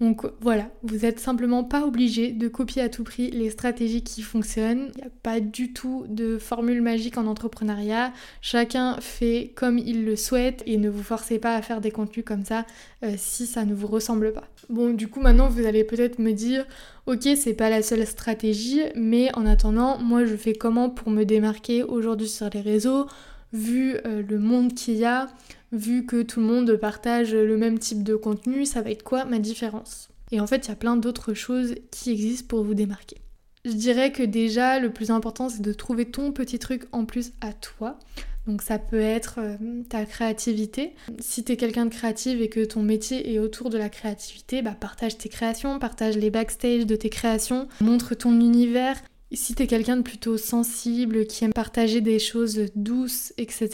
Donc 0.00 0.26
voilà, 0.40 0.68
vous 0.82 0.98
n'êtes 0.98 1.20
simplement 1.20 1.64
pas 1.64 1.86
obligé 1.86 2.30
de 2.30 2.48
copier 2.48 2.82
à 2.82 2.90
tout 2.90 3.02
prix 3.02 3.30
les 3.30 3.48
stratégies 3.48 4.02
qui 4.02 4.20
fonctionnent. 4.20 4.90
Il 4.94 5.00
n'y 5.00 5.06
a 5.06 5.10
pas 5.22 5.40
du 5.40 5.72
tout 5.72 6.04
de 6.08 6.36
formule 6.36 6.82
magique 6.82 7.16
en 7.16 7.26
entrepreneuriat. 7.26 8.12
Chacun 8.42 8.98
fait 9.00 9.52
comme 9.54 9.78
il 9.78 10.04
le 10.04 10.14
souhaite 10.14 10.62
et 10.66 10.76
ne 10.76 10.90
vous 10.90 11.02
forcez 11.02 11.38
pas 11.38 11.54
à 11.54 11.62
faire 11.62 11.80
des 11.80 11.90
contenus 11.90 12.26
comme 12.26 12.44
ça 12.44 12.66
euh, 13.04 13.14
si 13.16 13.46
ça 13.46 13.64
ne 13.64 13.74
vous 13.74 13.86
ressemble 13.86 14.32
pas. 14.34 14.44
Bon, 14.68 14.92
du 14.92 15.08
coup, 15.08 15.20
maintenant 15.20 15.48
vous 15.48 15.64
allez 15.64 15.82
peut-être 15.82 16.18
me 16.18 16.32
dire, 16.32 16.66
ok, 17.06 17.28
c'est 17.34 17.54
pas 17.54 17.70
la 17.70 17.80
seule 17.80 18.06
stratégie, 18.06 18.82
mais 18.94 19.34
en 19.34 19.46
attendant, 19.46 19.98
moi 19.98 20.26
je 20.26 20.36
fais 20.36 20.52
comment 20.52 20.90
pour 20.90 21.10
me 21.10 21.24
démarquer 21.24 21.82
aujourd'hui 21.82 22.28
sur 22.28 22.50
les 22.52 22.60
réseaux 22.60 23.06
vu 23.52 23.96
euh, 24.04 24.22
le 24.28 24.38
monde 24.38 24.74
qu'il 24.74 24.94
y 24.96 25.04
a, 25.04 25.28
vu 25.72 26.06
que 26.06 26.22
tout 26.22 26.40
le 26.40 26.46
monde 26.46 26.76
partage 26.76 27.34
le 27.34 27.56
même 27.56 27.78
type 27.78 28.02
de 28.02 28.14
contenu, 28.14 28.64
ça 28.64 28.82
va 28.82 28.90
être 28.90 29.02
quoi 29.02 29.24
ma 29.24 29.38
différence? 29.38 30.08
Et 30.32 30.40
en 30.40 30.46
fait, 30.46 30.66
il 30.66 30.68
y 30.68 30.72
a 30.72 30.76
plein 30.76 30.96
d'autres 30.96 31.34
choses 31.34 31.74
qui 31.90 32.10
existent 32.10 32.48
pour 32.48 32.64
vous 32.64 32.74
démarquer. 32.74 33.18
Je 33.64 33.72
dirais 33.72 34.12
que 34.12 34.22
déjà, 34.22 34.78
le 34.78 34.90
plus 34.90 35.10
important, 35.10 35.48
c'est 35.48 35.62
de 35.62 35.72
trouver 35.72 36.04
ton 36.04 36.32
petit 36.32 36.58
truc 36.58 36.84
en 36.92 37.04
plus 37.04 37.32
à 37.40 37.52
toi. 37.52 37.98
Donc 38.46 38.62
ça 38.62 38.78
peut 38.78 39.00
être 39.00 39.38
euh, 39.38 39.56
ta 39.88 40.04
créativité. 40.04 40.94
Si 41.18 41.42
tu 41.42 41.52
es 41.52 41.56
quelqu'un 41.56 41.86
de 41.86 41.90
créatif 41.90 42.40
et 42.40 42.48
que 42.48 42.64
ton 42.64 42.82
métier 42.82 43.34
est 43.34 43.40
autour 43.40 43.70
de 43.70 43.78
la 43.78 43.88
créativité, 43.88 44.62
bah 44.62 44.76
partage 44.78 45.18
tes 45.18 45.28
créations, 45.28 45.80
partage 45.80 46.16
les 46.16 46.30
backstage 46.30 46.86
de 46.86 46.94
tes 46.94 47.10
créations, 47.10 47.66
montre 47.80 48.14
ton 48.14 48.38
univers 48.38 49.02
si 49.32 49.54
t'es 49.54 49.66
quelqu'un 49.66 49.96
de 49.96 50.02
plutôt 50.02 50.36
sensible, 50.36 51.26
qui 51.26 51.44
aime 51.44 51.52
partager 51.52 52.00
des 52.00 52.18
choses 52.18 52.66
douces, 52.76 53.32
etc., 53.38 53.68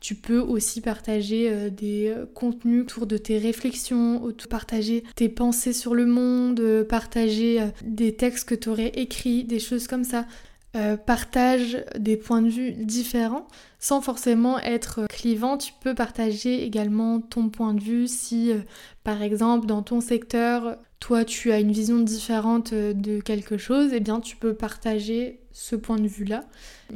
tu 0.00 0.14
peux 0.14 0.38
aussi 0.38 0.80
partager 0.80 1.50
euh, 1.50 1.70
des 1.70 2.08
euh, 2.08 2.26
contenus 2.34 2.82
autour 2.82 3.06
de 3.06 3.16
tes 3.16 3.38
réflexions, 3.38 4.22
autour 4.22 4.48
partager 4.48 5.02
tes 5.16 5.28
pensées 5.28 5.72
sur 5.72 5.94
le 5.94 6.06
monde, 6.06 6.60
euh, 6.60 6.84
partager 6.84 7.60
des 7.84 8.14
textes 8.14 8.48
que 8.48 8.54
tu 8.54 8.68
aurais 8.68 8.92
écrits, 8.94 9.44
des 9.44 9.58
choses 9.58 9.88
comme 9.88 10.04
ça. 10.04 10.26
Partage 11.06 11.84
des 11.98 12.16
points 12.16 12.42
de 12.42 12.48
vue 12.48 12.72
différents 12.72 13.46
sans 13.78 14.00
forcément 14.00 14.58
être 14.58 15.06
clivant. 15.08 15.58
Tu 15.58 15.72
peux 15.80 15.94
partager 15.94 16.64
également 16.64 17.20
ton 17.20 17.48
point 17.48 17.74
de 17.74 17.80
vue 17.80 18.08
si, 18.08 18.52
par 19.04 19.22
exemple, 19.22 19.66
dans 19.66 19.82
ton 19.82 20.00
secteur, 20.00 20.78
toi 21.00 21.24
tu 21.24 21.52
as 21.52 21.60
une 21.60 21.72
vision 21.72 22.00
différente 22.00 22.72
euh, 22.72 22.92
de 22.92 23.20
quelque 23.20 23.58
chose, 23.58 23.92
et 23.92 23.96
eh 23.96 24.00
bien 24.00 24.20
tu 24.20 24.36
peux 24.36 24.54
partager 24.54 25.40
ce 25.52 25.76
point 25.76 25.98
de 25.98 26.08
vue-là. 26.08 26.44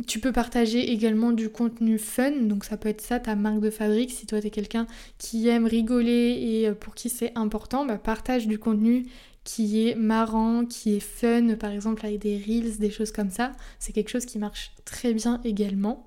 Tu 0.07 0.21
peux 0.21 0.33
partager 0.33 0.93
également 0.93 1.33
du 1.33 1.49
contenu 1.49 1.99
fun, 1.99 2.33
donc 2.43 2.65
ça 2.65 2.77
peut 2.77 2.89
être 2.89 3.01
ça 3.01 3.21
ta 3.21 3.35
marque 3.35 3.61
de 3.61 3.71
fabrique. 3.71 4.11
Si 4.11 4.27
toi 4.27 4.41
tu 4.41 4.49
es 4.49 4.51
quelqu'un 4.51 4.87
qui 5.19 5.49
aime 5.49 5.67
rigoler 5.67 6.39
et 6.41 6.69
euh, 6.69 6.75
pour 6.75 6.95
qui 6.95 7.09
c'est 7.09 7.33
important, 7.37 7.85
bah, 7.85 7.99
partage 7.99 8.47
du 8.47 8.59
contenu 8.59 9.07
qui 9.55 9.89
est 9.89 9.97
marrant, 9.97 10.65
qui 10.65 10.95
est 10.95 11.01
fun, 11.01 11.57
par 11.57 11.73
exemple 11.73 12.07
avec 12.07 12.21
des 12.21 12.37
reels, 12.37 12.79
des 12.79 12.91
choses 12.91 13.11
comme 13.11 13.31
ça. 13.31 13.51
C'est 13.81 13.93
quelque 13.93 14.09
chose 14.09 14.25
qui 14.25 14.39
marche 14.39 14.71
très 14.85 15.13
bien 15.13 15.41
également. 15.45 16.07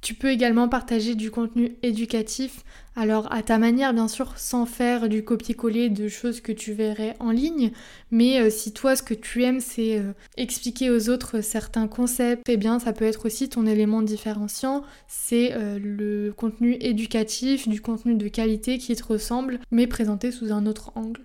Tu 0.00 0.14
peux 0.14 0.30
également 0.30 0.68
partager 0.68 1.16
du 1.16 1.30
contenu 1.30 1.76
éducatif, 1.82 2.62
alors 2.94 3.32
à 3.32 3.42
ta 3.42 3.58
manière 3.58 3.94
bien 3.94 4.06
sûr, 4.06 4.34
sans 4.36 4.64
faire 4.64 5.08
du 5.08 5.24
copier-coller 5.24 5.88
de 5.88 6.06
choses 6.06 6.40
que 6.40 6.52
tu 6.52 6.72
verrais 6.72 7.16
en 7.18 7.30
ligne, 7.30 7.72
mais 8.10 8.38
euh, 8.38 8.50
si 8.50 8.72
toi 8.72 8.94
ce 8.96 9.02
que 9.02 9.14
tu 9.14 9.42
aimes 9.42 9.60
c'est 9.60 9.98
euh, 9.98 10.12
expliquer 10.36 10.90
aux 10.90 11.08
autres 11.08 11.40
certains 11.40 11.88
concepts, 11.88 12.46
eh 12.48 12.58
bien 12.58 12.78
ça 12.78 12.92
peut 12.92 13.06
être 13.06 13.24
aussi 13.26 13.48
ton 13.48 13.66
élément 13.66 14.02
différenciant, 14.02 14.84
c'est 15.08 15.52
euh, 15.54 15.78
le 15.82 16.32
contenu 16.32 16.76
éducatif, 16.80 17.66
du 17.66 17.80
contenu 17.80 18.14
de 18.14 18.28
qualité 18.28 18.76
qui 18.78 18.94
te 18.94 19.04
ressemble, 19.04 19.58
mais 19.70 19.86
présenté 19.86 20.30
sous 20.30 20.52
un 20.52 20.66
autre 20.66 20.92
angle. 20.96 21.24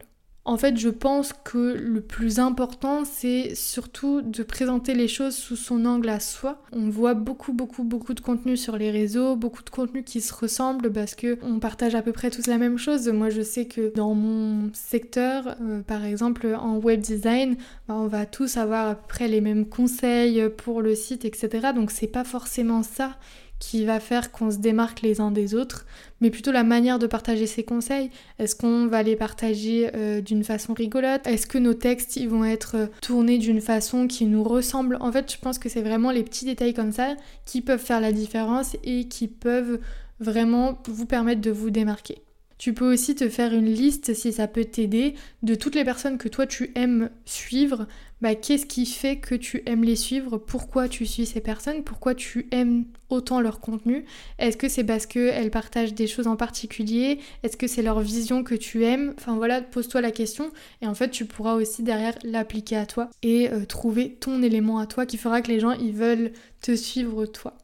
En 0.49 0.57
fait, 0.57 0.77
je 0.77 0.89
pense 0.89 1.31
que 1.31 1.75
le 1.77 2.01
plus 2.01 2.39
important, 2.39 3.05
c'est 3.05 3.53
surtout 3.53 4.23
de 4.23 4.41
présenter 4.41 4.95
les 4.95 5.07
choses 5.07 5.35
sous 5.35 5.55
son 5.55 5.85
angle 5.85 6.09
à 6.09 6.19
soi. 6.19 6.63
On 6.71 6.89
voit 6.89 7.13
beaucoup, 7.13 7.53
beaucoup, 7.53 7.83
beaucoup 7.83 8.15
de 8.15 8.19
contenu 8.19 8.57
sur 8.57 8.75
les 8.75 8.89
réseaux, 8.89 9.35
beaucoup 9.35 9.61
de 9.61 9.69
contenu 9.69 10.01
qui 10.01 10.21
se 10.21 10.33
ressemble 10.33 10.91
parce 10.91 11.13
que 11.13 11.37
on 11.43 11.59
partage 11.59 11.93
à 11.93 12.01
peu 12.01 12.13
près 12.13 12.31
tous 12.31 12.47
la 12.47 12.57
même 12.57 12.79
chose. 12.79 13.07
Moi, 13.09 13.29
je 13.29 13.43
sais 13.43 13.65
que 13.65 13.93
dans 13.93 14.15
mon 14.15 14.71
secteur, 14.73 15.55
euh, 15.61 15.83
par 15.83 16.03
exemple 16.03 16.47
en 16.59 16.77
web 16.77 16.99
design, 16.99 17.55
bah, 17.87 17.93
on 17.99 18.07
va 18.07 18.25
tous 18.25 18.57
avoir 18.57 18.87
à 18.87 18.95
peu 18.95 19.07
près 19.07 19.27
les 19.27 19.41
mêmes 19.41 19.67
conseils 19.67 20.49
pour 20.57 20.81
le 20.81 20.95
site, 20.95 21.25
etc. 21.25 21.73
Donc, 21.75 21.91
c'est 21.91 22.07
pas 22.07 22.23
forcément 22.23 22.81
ça 22.81 23.17
qui 23.59 23.85
va 23.85 23.99
faire 23.99 24.31
qu'on 24.31 24.51
se 24.51 24.57
démarque 24.57 25.01
les 25.01 25.21
uns 25.21 25.31
des 25.31 25.53
autres, 25.53 25.85
mais 26.21 26.29
plutôt 26.29 26.51
la 26.51 26.63
manière 26.63 26.97
de 26.97 27.07
partager 27.07 27.45
ces 27.45 27.63
conseils. 27.63 28.09
Est-ce 28.39 28.55
qu'on 28.55 28.87
va 28.87 29.03
les 29.03 29.15
partager 29.15 29.91
euh, 29.95 30.21
d'une 30.21 30.43
façon 30.43 30.73
rigolote? 30.73 31.27
Est-ce 31.27 31.45
que 31.45 31.57
nos 31.57 31.73
textes 31.73 32.15
ils 32.15 32.29
vont 32.29 32.45
être 32.45 32.75
euh, 32.75 32.87
tournés 33.01 33.37
d'une 33.37 33.61
façon 33.61 34.07
qui 34.07 34.25
nous 34.25 34.43
ressemble? 34.43 34.97
En 35.01 35.11
fait, 35.11 35.31
je 35.31 35.37
pense 35.37 35.59
que 35.59 35.69
c'est 35.69 35.81
vraiment 35.81 36.11
les 36.11 36.23
petits 36.23 36.45
détails 36.45 36.73
comme 36.73 36.93
ça 36.93 37.15
qui 37.45 37.61
peuvent 37.61 37.83
faire 37.83 38.01
la 38.01 38.11
différence 38.11 38.75
et 38.83 39.07
qui 39.07 39.27
peuvent 39.27 39.79
vraiment 40.19 40.81
vous 40.87 41.05
permettre 41.05 41.41
de 41.41 41.51
vous 41.51 41.69
démarquer. 41.69 42.21
Tu 42.57 42.73
peux 42.73 42.91
aussi 42.91 43.15
te 43.15 43.29
faire 43.29 43.53
une 43.53 43.73
liste, 43.73 44.13
si 44.13 44.33
ça 44.33 44.45
peut 44.45 44.65
t'aider, 44.65 45.15
de 45.43 45.55
toutes 45.55 45.75
les 45.75 45.85
personnes 45.85 46.17
que 46.17 46.27
toi 46.27 46.45
tu 46.45 46.71
aimes 46.75 47.09
suivre. 47.23 47.87
Bah, 48.21 48.35
qu'est-ce 48.35 48.65
qui 48.65 48.85
fait 48.85 49.17
que 49.17 49.33
tu 49.33 49.63
aimes 49.65 49.85
les 49.85 49.95
suivre? 49.95 50.37
Pourquoi 50.37 50.89
tu 50.89 51.05
suis 51.05 51.25
ces 51.25 51.39
personnes? 51.39 51.85
Pourquoi 51.85 52.15
tu 52.15 52.47
aimes 52.51 52.83
autant 53.07 53.39
leur 53.39 53.61
contenu? 53.61 54.03
Est-ce 54.39 54.57
que 54.57 54.67
c'est 54.67 54.83
parce 54.83 55.05
qu'elles 55.05 55.51
partagent 55.51 55.93
des 55.93 56.05
choses 56.05 56.27
en 56.27 56.35
particulier? 56.35 57.19
Est-ce 57.43 57.55
que 57.55 57.67
c'est 57.67 57.81
leur 57.81 58.01
vision 58.01 58.43
que 58.43 58.55
tu 58.55 58.83
aimes? 58.83 59.13
Enfin 59.17 59.37
voilà, 59.37 59.61
pose-toi 59.61 60.01
la 60.01 60.11
question 60.11 60.51
et 60.81 60.87
en 60.87 60.95
fait 60.95 61.11
tu 61.11 61.23
pourras 61.23 61.53
aussi 61.53 61.81
derrière 61.81 62.17
l'appliquer 62.23 62.75
à 62.75 62.85
toi 62.85 63.09
et 63.23 63.49
euh, 63.51 63.65
trouver 63.65 64.15
ton 64.15 64.43
élément 64.43 64.79
à 64.79 64.85
toi 64.85 65.05
qui 65.05 65.17
fera 65.17 65.41
que 65.41 65.47
les 65.47 65.61
gens 65.61 65.71
ils 65.71 65.93
veulent 65.93 66.33
te 66.61 66.75
suivre 66.75 67.25
toi. 67.25 67.57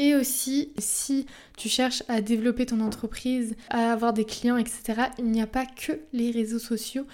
Et 0.00 0.14
aussi, 0.14 0.72
si 0.78 1.26
tu 1.56 1.68
cherches 1.68 2.04
à 2.06 2.20
développer 2.20 2.66
ton 2.66 2.80
entreprise, 2.80 3.56
à 3.68 3.92
avoir 3.92 4.12
des 4.12 4.24
clients, 4.24 4.56
etc., 4.56 5.08
il 5.18 5.24
n'y 5.24 5.42
a 5.42 5.48
pas 5.48 5.66
que 5.66 5.90
les 6.12 6.30
réseaux 6.30 6.60
sociaux 6.60 7.04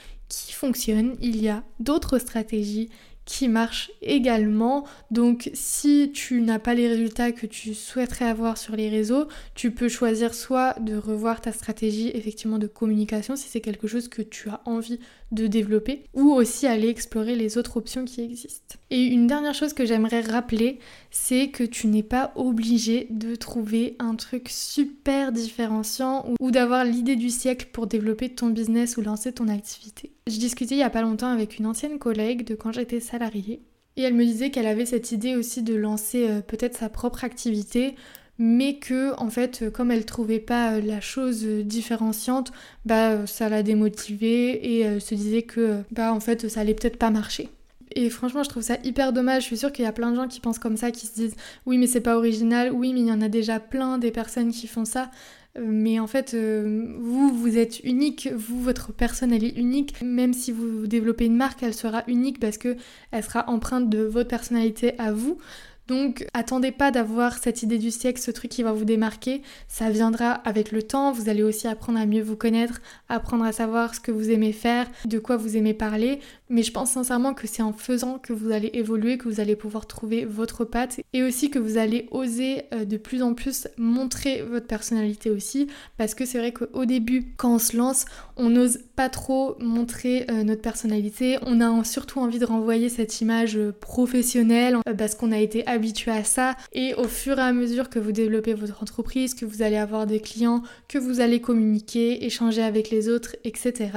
qui 0.72 0.92
il 1.20 1.42
y 1.42 1.48
a 1.48 1.62
d'autres 1.80 2.18
stratégies 2.18 2.88
qui 3.24 3.48
marchent 3.48 3.90
également. 4.02 4.84
Donc 5.10 5.50
si 5.54 6.12
tu 6.12 6.40
n'as 6.40 6.58
pas 6.58 6.74
les 6.74 6.88
résultats 6.88 7.32
que 7.32 7.46
tu 7.46 7.74
souhaiterais 7.74 8.26
avoir 8.26 8.58
sur 8.58 8.76
les 8.76 8.88
réseaux, 8.88 9.28
tu 9.54 9.70
peux 9.70 9.88
choisir 9.88 10.34
soit 10.34 10.78
de 10.80 10.96
revoir 10.96 11.40
ta 11.40 11.52
stratégie 11.52 12.10
effectivement 12.14 12.58
de 12.58 12.66
communication 12.66 13.36
si 13.36 13.48
c'est 13.48 13.60
quelque 13.60 13.86
chose 13.86 14.08
que 14.08 14.22
tu 14.22 14.48
as 14.48 14.60
envie 14.66 15.00
de 15.34 15.46
développer 15.46 16.04
ou 16.14 16.32
aussi 16.32 16.66
aller 16.66 16.88
explorer 16.88 17.36
les 17.36 17.58
autres 17.58 17.76
options 17.76 18.04
qui 18.04 18.22
existent. 18.22 18.76
Et 18.90 19.04
une 19.04 19.26
dernière 19.26 19.54
chose 19.54 19.72
que 19.72 19.84
j'aimerais 19.84 20.20
rappeler, 20.20 20.78
c'est 21.10 21.48
que 21.48 21.64
tu 21.64 21.88
n'es 21.88 22.02
pas 22.02 22.32
obligé 22.36 23.08
de 23.10 23.34
trouver 23.34 23.96
un 23.98 24.14
truc 24.14 24.48
super 24.48 25.32
différenciant 25.32 26.26
ou 26.40 26.50
d'avoir 26.50 26.84
l'idée 26.84 27.16
du 27.16 27.30
siècle 27.30 27.68
pour 27.72 27.86
développer 27.86 28.28
ton 28.28 28.48
business 28.48 28.96
ou 28.96 29.02
lancer 29.02 29.32
ton 29.32 29.48
activité. 29.48 30.12
Je 30.26 30.38
discutais 30.38 30.76
il 30.76 30.78
y 30.78 30.82
a 30.82 30.90
pas 30.90 31.02
longtemps 31.02 31.32
avec 31.32 31.58
une 31.58 31.66
ancienne 31.66 31.98
collègue 31.98 32.46
de 32.46 32.54
quand 32.54 32.72
j'étais 32.72 33.00
salariée 33.00 33.60
et 33.96 34.02
elle 34.02 34.14
me 34.14 34.24
disait 34.24 34.50
qu'elle 34.50 34.66
avait 34.66 34.86
cette 34.86 35.12
idée 35.12 35.36
aussi 35.36 35.62
de 35.62 35.74
lancer 35.74 36.28
euh, 36.28 36.40
peut-être 36.40 36.76
sa 36.76 36.88
propre 36.88 37.24
activité 37.24 37.94
mais 38.38 38.78
que 38.78 39.18
en 39.18 39.30
fait 39.30 39.70
comme 39.72 39.90
elle 39.90 40.04
trouvait 40.04 40.40
pas 40.40 40.74
euh, 40.74 40.80
la 40.80 41.00
chose 41.00 41.44
euh, 41.44 41.62
différenciante 41.62 42.52
bah 42.84 43.10
euh, 43.10 43.26
ça 43.26 43.48
l'a 43.48 43.62
démotivée 43.62 44.50
et 44.50 44.80
elle 44.80 45.00
se 45.00 45.14
disait 45.14 45.42
que 45.42 45.82
bah 45.92 46.12
en 46.12 46.20
fait 46.20 46.49
ça 46.49 46.60
allait 46.60 46.75
peut-être 46.75 46.99
pas 46.99 47.10
marcher. 47.10 47.49
Et 47.97 48.10
franchement 48.10 48.42
je 48.42 48.49
trouve 48.49 48.62
ça 48.62 48.78
hyper 48.82 49.12
dommage. 49.12 49.42
Je 49.42 49.47
suis 49.49 49.58
sûre 49.58 49.70
qu'il 49.70 49.84
y 49.84 49.88
a 49.88 49.92
plein 49.92 50.10
de 50.10 50.16
gens 50.16 50.26
qui 50.26 50.40
pensent 50.40 50.58
comme 50.58 50.76
ça 50.76 50.90
qui 50.90 51.06
se 51.06 51.14
disent 51.14 51.36
oui 51.66 51.78
mais 51.78 51.86
c'est 51.86 52.00
pas 52.00 52.16
original. 52.16 52.73
Oui 52.73 52.92
mais 52.92 53.00
il 53.00 53.06
y 53.06 53.12
en 53.12 53.20
a 53.20 53.28
déjà 53.28 53.60
plein 53.60 53.99
des 53.99 54.10
personnes 54.10 54.50
qui 54.50 54.66
font 54.66 54.84
ça. 54.84 55.10
Mais 55.56 56.00
en 56.00 56.08
fait, 56.08 56.34
vous, 56.34 57.32
vous 57.32 57.56
êtes 57.56 57.78
unique, 57.84 58.28
vous, 58.34 58.60
votre 58.60 58.92
personne, 58.92 59.32
elle 59.32 59.44
est 59.44 59.56
unique. 59.56 59.94
Même 60.02 60.34
si 60.34 60.50
vous 60.50 60.88
développez 60.88 61.26
une 61.26 61.36
marque, 61.36 61.62
elle 61.62 61.75
sera 61.75 62.02
unique 62.08 62.40
parce 62.40 62.58
que 62.58 62.76
elle 63.12 63.23
sera 63.23 63.49
empreinte 63.49 63.88
de 63.88 64.02
votre 64.02 64.28
personnalité 64.28 64.99
à 64.99 65.12
vous. 65.12 65.38
Donc 65.86 66.26
attendez 66.32 66.73
pas 66.73 66.90
d'avoir 66.90 67.36
cette 67.36 67.62
idée 67.62 67.78
du 67.78 67.90
siècle, 67.90 68.20
ce 68.20 68.30
truc 68.30 68.50
qui 68.50 68.62
va 68.62 68.73
vous 68.73 68.86
démarquer, 68.86 69.42
ça 69.68 69.90
viendra 69.90 70.32
avec 70.32 70.73
le 70.73 70.82
temps, 70.82 71.12
vous 71.12 71.28
allez 71.28 71.42
aussi 71.42 71.66
apprendre 71.68 71.99
à 71.99 72.06
mieux 72.06 72.23
vous 72.23 72.36
connaître, 72.36 72.80
apprendre 73.10 73.44
à 73.44 73.52
savoir 73.52 73.94
ce 73.94 74.00
que 74.00 74.10
vous 74.10 74.30
aimez 74.30 74.52
faire, 74.52 74.86
de 75.04 75.18
quoi 75.18 75.36
vous 75.36 75.58
aimez 75.58 75.75
parler, 75.75 76.20
mais 76.54 76.62
je 76.62 76.71
pense 76.71 76.93
sincèrement 76.93 77.34
que 77.34 77.49
c'est 77.49 77.62
en 77.62 77.73
faisant 77.73 78.21
que 78.21 78.32
vous 78.32 78.52
allez 78.52 78.71
évoluer, 78.75 79.19
que 79.19 79.28
vous 79.28 79.40
allez 79.40 79.56
pouvoir 79.56 79.86
trouver 79.86 80.25
votre 80.25 80.64
patte 80.64 81.00
et 81.12 81.25
aussi 81.25 81.50
que 81.50 81.58
vous 81.58 81.78
allez 81.78 82.06
oser 82.12 82.62
euh, 82.73 82.84
de 82.84 82.97
plus 82.97 83.23
en 83.23 83.34
plus 83.34 83.67
montrer 83.76 84.43
votre 84.43 84.69
personnalité 84.69 85.30
aussi, 85.30 85.67
parce 85.97 86.14
que 86.14 86.25
c'est 86.25 86.38
vrai 86.38 86.52
qu'au 86.52 86.84
début, 86.84 87.34
quand 87.36 87.56
on 87.56 87.58
se 87.58 87.76
lance, 87.76 88.04
on 88.36 88.50
n'ose 88.50 88.78
pas 88.95 89.08
trop 89.08 89.56
montrer 89.58 90.26
euh, 90.30 90.45
notre 90.45 90.62
personnalité, 90.62 91.38
on 91.43 91.60
a 91.60 91.82
surtout 91.82 92.21
envie 92.21 92.38
de 92.38 92.45
renvoyer 92.45 92.88
cette 92.88 93.21
image 93.21 93.56
euh, 93.56 93.73
professionnelle 93.73 94.76
parce 94.97 95.17
qu'on 95.17 95.32
a 95.32 95.38
été 95.38 95.67
habitué 95.67 96.12
à 96.12 96.23
ça 96.23 96.54
et 96.73 96.95
au 96.95 97.08
fur 97.08 97.40
et 97.40 97.43
à 97.43 97.52
mesure 97.52 97.90
que 97.90 97.99
vous 97.99 98.12
développez 98.12 98.54
votre 98.54 98.80
entreprise, 98.80 99.34
que 99.34 99.45
vous 99.45 99.62
allez 99.62 99.76
avoir 99.76 100.06
des 100.06 100.21
clients, 100.21 100.62
que 100.86 100.99
vous 100.99 101.19
allez 101.19 101.40
communiquer, 101.40 102.25
échanger 102.25 102.62
avec 102.62 102.90
les 102.90 103.08
autres, 103.08 103.34
etc. 103.43 103.90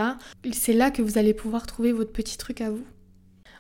C'est 0.54 0.74
là 0.74 0.90
que 0.90 1.04
vous 1.04 1.20
allez 1.20 1.36
pouvoir 1.36 1.68
trouver 1.68 1.92
votre 1.92 2.12
petit 2.12 2.38
à 2.60 2.70
vous. 2.70 2.86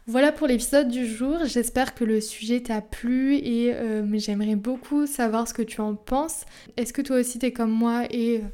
Voilà 0.06 0.32
pour 0.32 0.47
l'épisode 0.47 0.88
du 0.88 1.06
jour, 1.06 1.39
j'espère 1.45 1.93
que 1.93 2.06
le 2.06 2.21
sujet 2.21 2.62
t'a 2.62 2.82
plu 2.82 3.36
et 3.36 3.73
euh, 3.73 4.06
j'aimerais 4.17 4.56
beaucoup 4.56 5.06
savoir 5.06 5.47
ce 5.47 5.54
que 5.54 5.62
tu 5.62 5.82
en 5.82 5.95
penses. 5.95 6.45
Est-ce 6.78 6.93
que 6.93 7.02
toi 7.02 7.17
aussi 7.17 7.39
t'es 7.39 7.52
comme 7.52 7.71
moi 7.71 8.06
et... 8.10 8.38
Euh, 8.38 8.47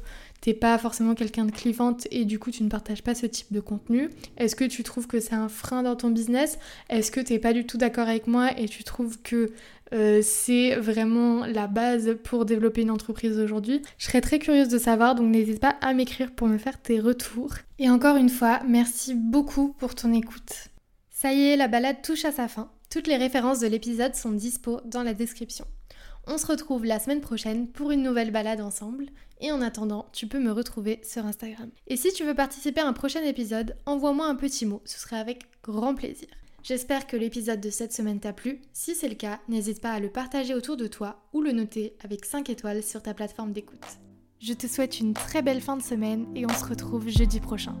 t'es 0.44 0.52
pas 0.52 0.76
forcément 0.76 1.14
quelqu'un 1.14 1.46
de 1.46 1.52
clivante 1.52 2.06
et 2.10 2.26
du 2.26 2.38
coup 2.38 2.50
tu 2.50 2.64
ne 2.64 2.68
partages 2.68 3.02
pas 3.02 3.14
ce 3.14 3.24
type 3.24 3.50
de 3.50 3.60
contenu? 3.60 4.10
Est-ce 4.36 4.54
que 4.54 4.64
tu 4.66 4.82
trouves 4.82 5.06
que 5.06 5.18
c'est 5.18 5.34
un 5.34 5.48
frein 5.48 5.82
dans 5.82 5.96
ton 5.96 6.10
business? 6.10 6.58
Est-ce 6.90 7.10
que 7.10 7.20
t'es 7.20 7.38
pas 7.38 7.54
du 7.54 7.64
tout 7.64 7.78
d'accord 7.78 8.08
avec 8.08 8.26
moi 8.26 8.50
et 8.58 8.68
tu 8.68 8.84
trouves 8.84 9.22
que 9.22 9.52
euh, 9.94 10.20
c'est 10.22 10.74
vraiment 10.74 11.46
la 11.46 11.68
base 11.68 12.16
pour 12.24 12.44
développer 12.44 12.82
une 12.82 12.90
entreprise 12.90 13.38
aujourd'hui 13.38 13.80
Je 13.96 14.06
serais 14.06 14.20
très 14.20 14.38
curieuse 14.38 14.68
de 14.68 14.78
savoir, 14.78 15.14
donc 15.14 15.30
n'hésite 15.30 15.60
pas 15.60 15.76
à 15.80 15.94
m'écrire 15.94 16.32
pour 16.32 16.48
me 16.48 16.58
faire 16.58 16.80
tes 16.82 16.98
retours. 16.98 17.54
Et 17.78 17.88
encore 17.88 18.16
une 18.16 18.28
fois, 18.28 18.60
merci 18.66 19.14
beaucoup 19.14 19.72
pour 19.78 19.94
ton 19.94 20.12
écoute. 20.12 20.68
Ça 21.10 21.32
y 21.32 21.42
est, 21.42 21.56
la 21.56 21.68
balade 21.68 22.02
touche 22.02 22.24
à 22.24 22.32
sa 22.32 22.48
fin. 22.48 22.70
Toutes 22.90 23.06
les 23.06 23.16
références 23.16 23.60
de 23.60 23.66
l'épisode 23.66 24.14
sont 24.14 24.32
dispo 24.32 24.80
dans 24.84 25.02
la 25.02 25.14
description. 25.14 25.64
On 26.26 26.38
se 26.38 26.46
retrouve 26.46 26.84
la 26.84 26.98
semaine 26.98 27.20
prochaine 27.20 27.68
pour 27.68 27.90
une 27.90 28.02
nouvelle 28.02 28.30
balade 28.30 28.60
ensemble. 28.60 29.06
Et 29.40 29.52
en 29.52 29.60
attendant, 29.60 30.06
tu 30.12 30.26
peux 30.26 30.38
me 30.38 30.52
retrouver 30.52 31.00
sur 31.02 31.26
Instagram. 31.26 31.70
Et 31.86 31.96
si 31.96 32.12
tu 32.12 32.24
veux 32.24 32.34
participer 32.34 32.80
à 32.80 32.86
un 32.86 32.92
prochain 32.92 33.22
épisode, 33.22 33.76
envoie-moi 33.84 34.26
un 34.26 34.34
petit 34.34 34.64
mot, 34.64 34.80
ce 34.84 34.98
serait 34.98 35.18
avec 35.18 35.42
grand 35.62 35.94
plaisir. 35.94 36.28
J'espère 36.64 37.06
que 37.06 37.18
l'épisode 37.18 37.60
de 37.60 37.68
cette 37.68 37.92
semaine 37.92 38.20
t'a 38.20 38.32
plu. 38.32 38.62
Si 38.72 38.94
c'est 38.94 39.10
le 39.10 39.14
cas, 39.16 39.38
n'hésite 39.50 39.82
pas 39.82 39.92
à 39.92 40.00
le 40.00 40.08
partager 40.08 40.54
autour 40.54 40.78
de 40.78 40.86
toi 40.86 41.20
ou 41.34 41.42
le 41.42 41.52
noter 41.52 41.94
avec 42.02 42.24
5 42.24 42.48
étoiles 42.48 42.82
sur 42.82 43.02
ta 43.02 43.12
plateforme 43.12 43.52
d'écoute. 43.52 43.84
Je 44.40 44.54
te 44.54 44.66
souhaite 44.66 44.98
une 44.98 45.12
très 45.12 45.42
belle 45.42 45.60
fin 45.60 45.76
de 45.76 45.82
semaine 45.82 46.26
et 46.34 46.46
on 46.46 46.54
se 46.54 46.64
retrouve 46.64 47.10
jeudi 47.10 47.38
prochain. 47.38 47.78